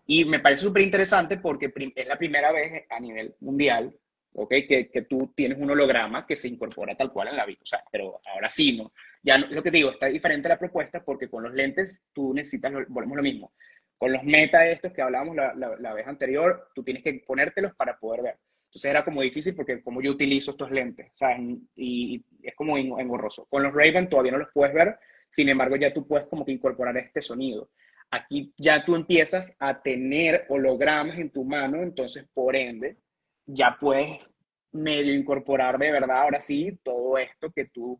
Y 0.06 0.26
me 0.26 0.40
parece 0.40 0.64
súper 0.64 0.84
interesante 0.84 1.38
porque 1.38 1.72
es 1.96 2.08
la 2.08 2.18
primera 2.18 2.52
vez 2.52 2.84
a 2.90 3.00
nivel 3.00 3.36
mundial 3.40 3.96
¿okay? 4.34 4.68
Que, 4.68 4.90
que, 4.90 5.04
tú 5.04 5.32
tienes 5.36 5.58
un 5.60 5.72
holograma 5.72 6.26
que 6.26 6.36
se 6.36 6.48
incorpora 6.48 6.96
tal 6.96 7.12
cual 7.12 7.30
en 7.30 7.38
la 7.38 7.46
vida. 7.46 7.60
O 7.62 7.66
sea, 7.66 7.84
pero 7.92 8.20
ahora 8.26 8.50
sí, 8.50 8.78
¿no? 8.78 8.92
Ya 9.22 9.38
lo 9.38 9.64
que 9.64 9.72
te 9.72 9.78
digo, 9.78 9.92
está 9.92 10.08
diferente 10.08 10.50
la 10.50 10.60
propuesta 10.60 11.04
porque 11.04 11.30
con 11.30 11.44
los 11.44 11.54
lentes 11.54 12.04
tú 12.14 12.34
necesitas, 12.34 12.74
volvemos 12.88 13.18
lo 13.18 13.24
mismo. 13.24 13.54
Con 13.98 14.12
los 14.12 14.24
meta 14.24 14.68
estos 14.68 14.92
que 14.92 15.02
hablábamos 15.02 15.36
la, 15.36 15.54
la, 15.56 15.94
vez 15.94 16.08
anterior, 16.08 16.70
tú 16.76 16.84
tienes 16.84 17.04
que 17.04 17.24
ponértelos 17.26 17.74
para 17.76 17.98
poder 17.98 18.24
ver. 18.24 18.38
Entonces 18.74 18.90
era 18.90 19.06
como 19.06 19.22
difícil 19.22 19.54
porque 19.54 19.84
como 19.84 20.02
yo 20.02 20.12
utilizo 20.12 20.52
estos 20.52 20.72
lentes, 20.72 21.12
¿sabes? 21.14 21.60
Y, 21.76 22.26
es 22.42 22.56
como 22.56 22.76
engorroso. 22.76 23.46
Con 23.46 23.62
los 23.62 23.72
Raven 23.72 24.10
todavía 24.10 24.32
no 24.32 24.40
los 24.40 24.50
puedes 24.52 24.74
ver, 24.74 24.98
sin 25.30 25.48
embargo 25.48 25.76
ya 25.76 25.94
tú 25.94 26.08
puedes 26.08 26.28
como 26.28 26.44
incorporar 26.48 26.98
este 26.98 27.22
sonido. 27.22 27.70
Aquí 28.10 28.52
ya 28.58 28.84
tú 28.84 28.96
empiezas 28.96 29.56
a 29.60 29.80
tener 29.80 30.46
hologramas 30.50 31.20
en 31.20 31.30
tu 31.30 31.44
mano, 31.44 31.84
entonces 31.84 32.28
por 32.34 32.56
ende 32.56 32.98
ya 33.46 33.78
puedes 33.80 34.34
medio 34.72 35.14
incorporar 35.14 35.78
de 35.78 35.92
verdad 35.92 36.22
ahora 36.22 36.40
sí 36.40 36.80
todo 36.84 37.20
esto 37.20 37.52
que 37.52 37.66
tú 37.66 38.00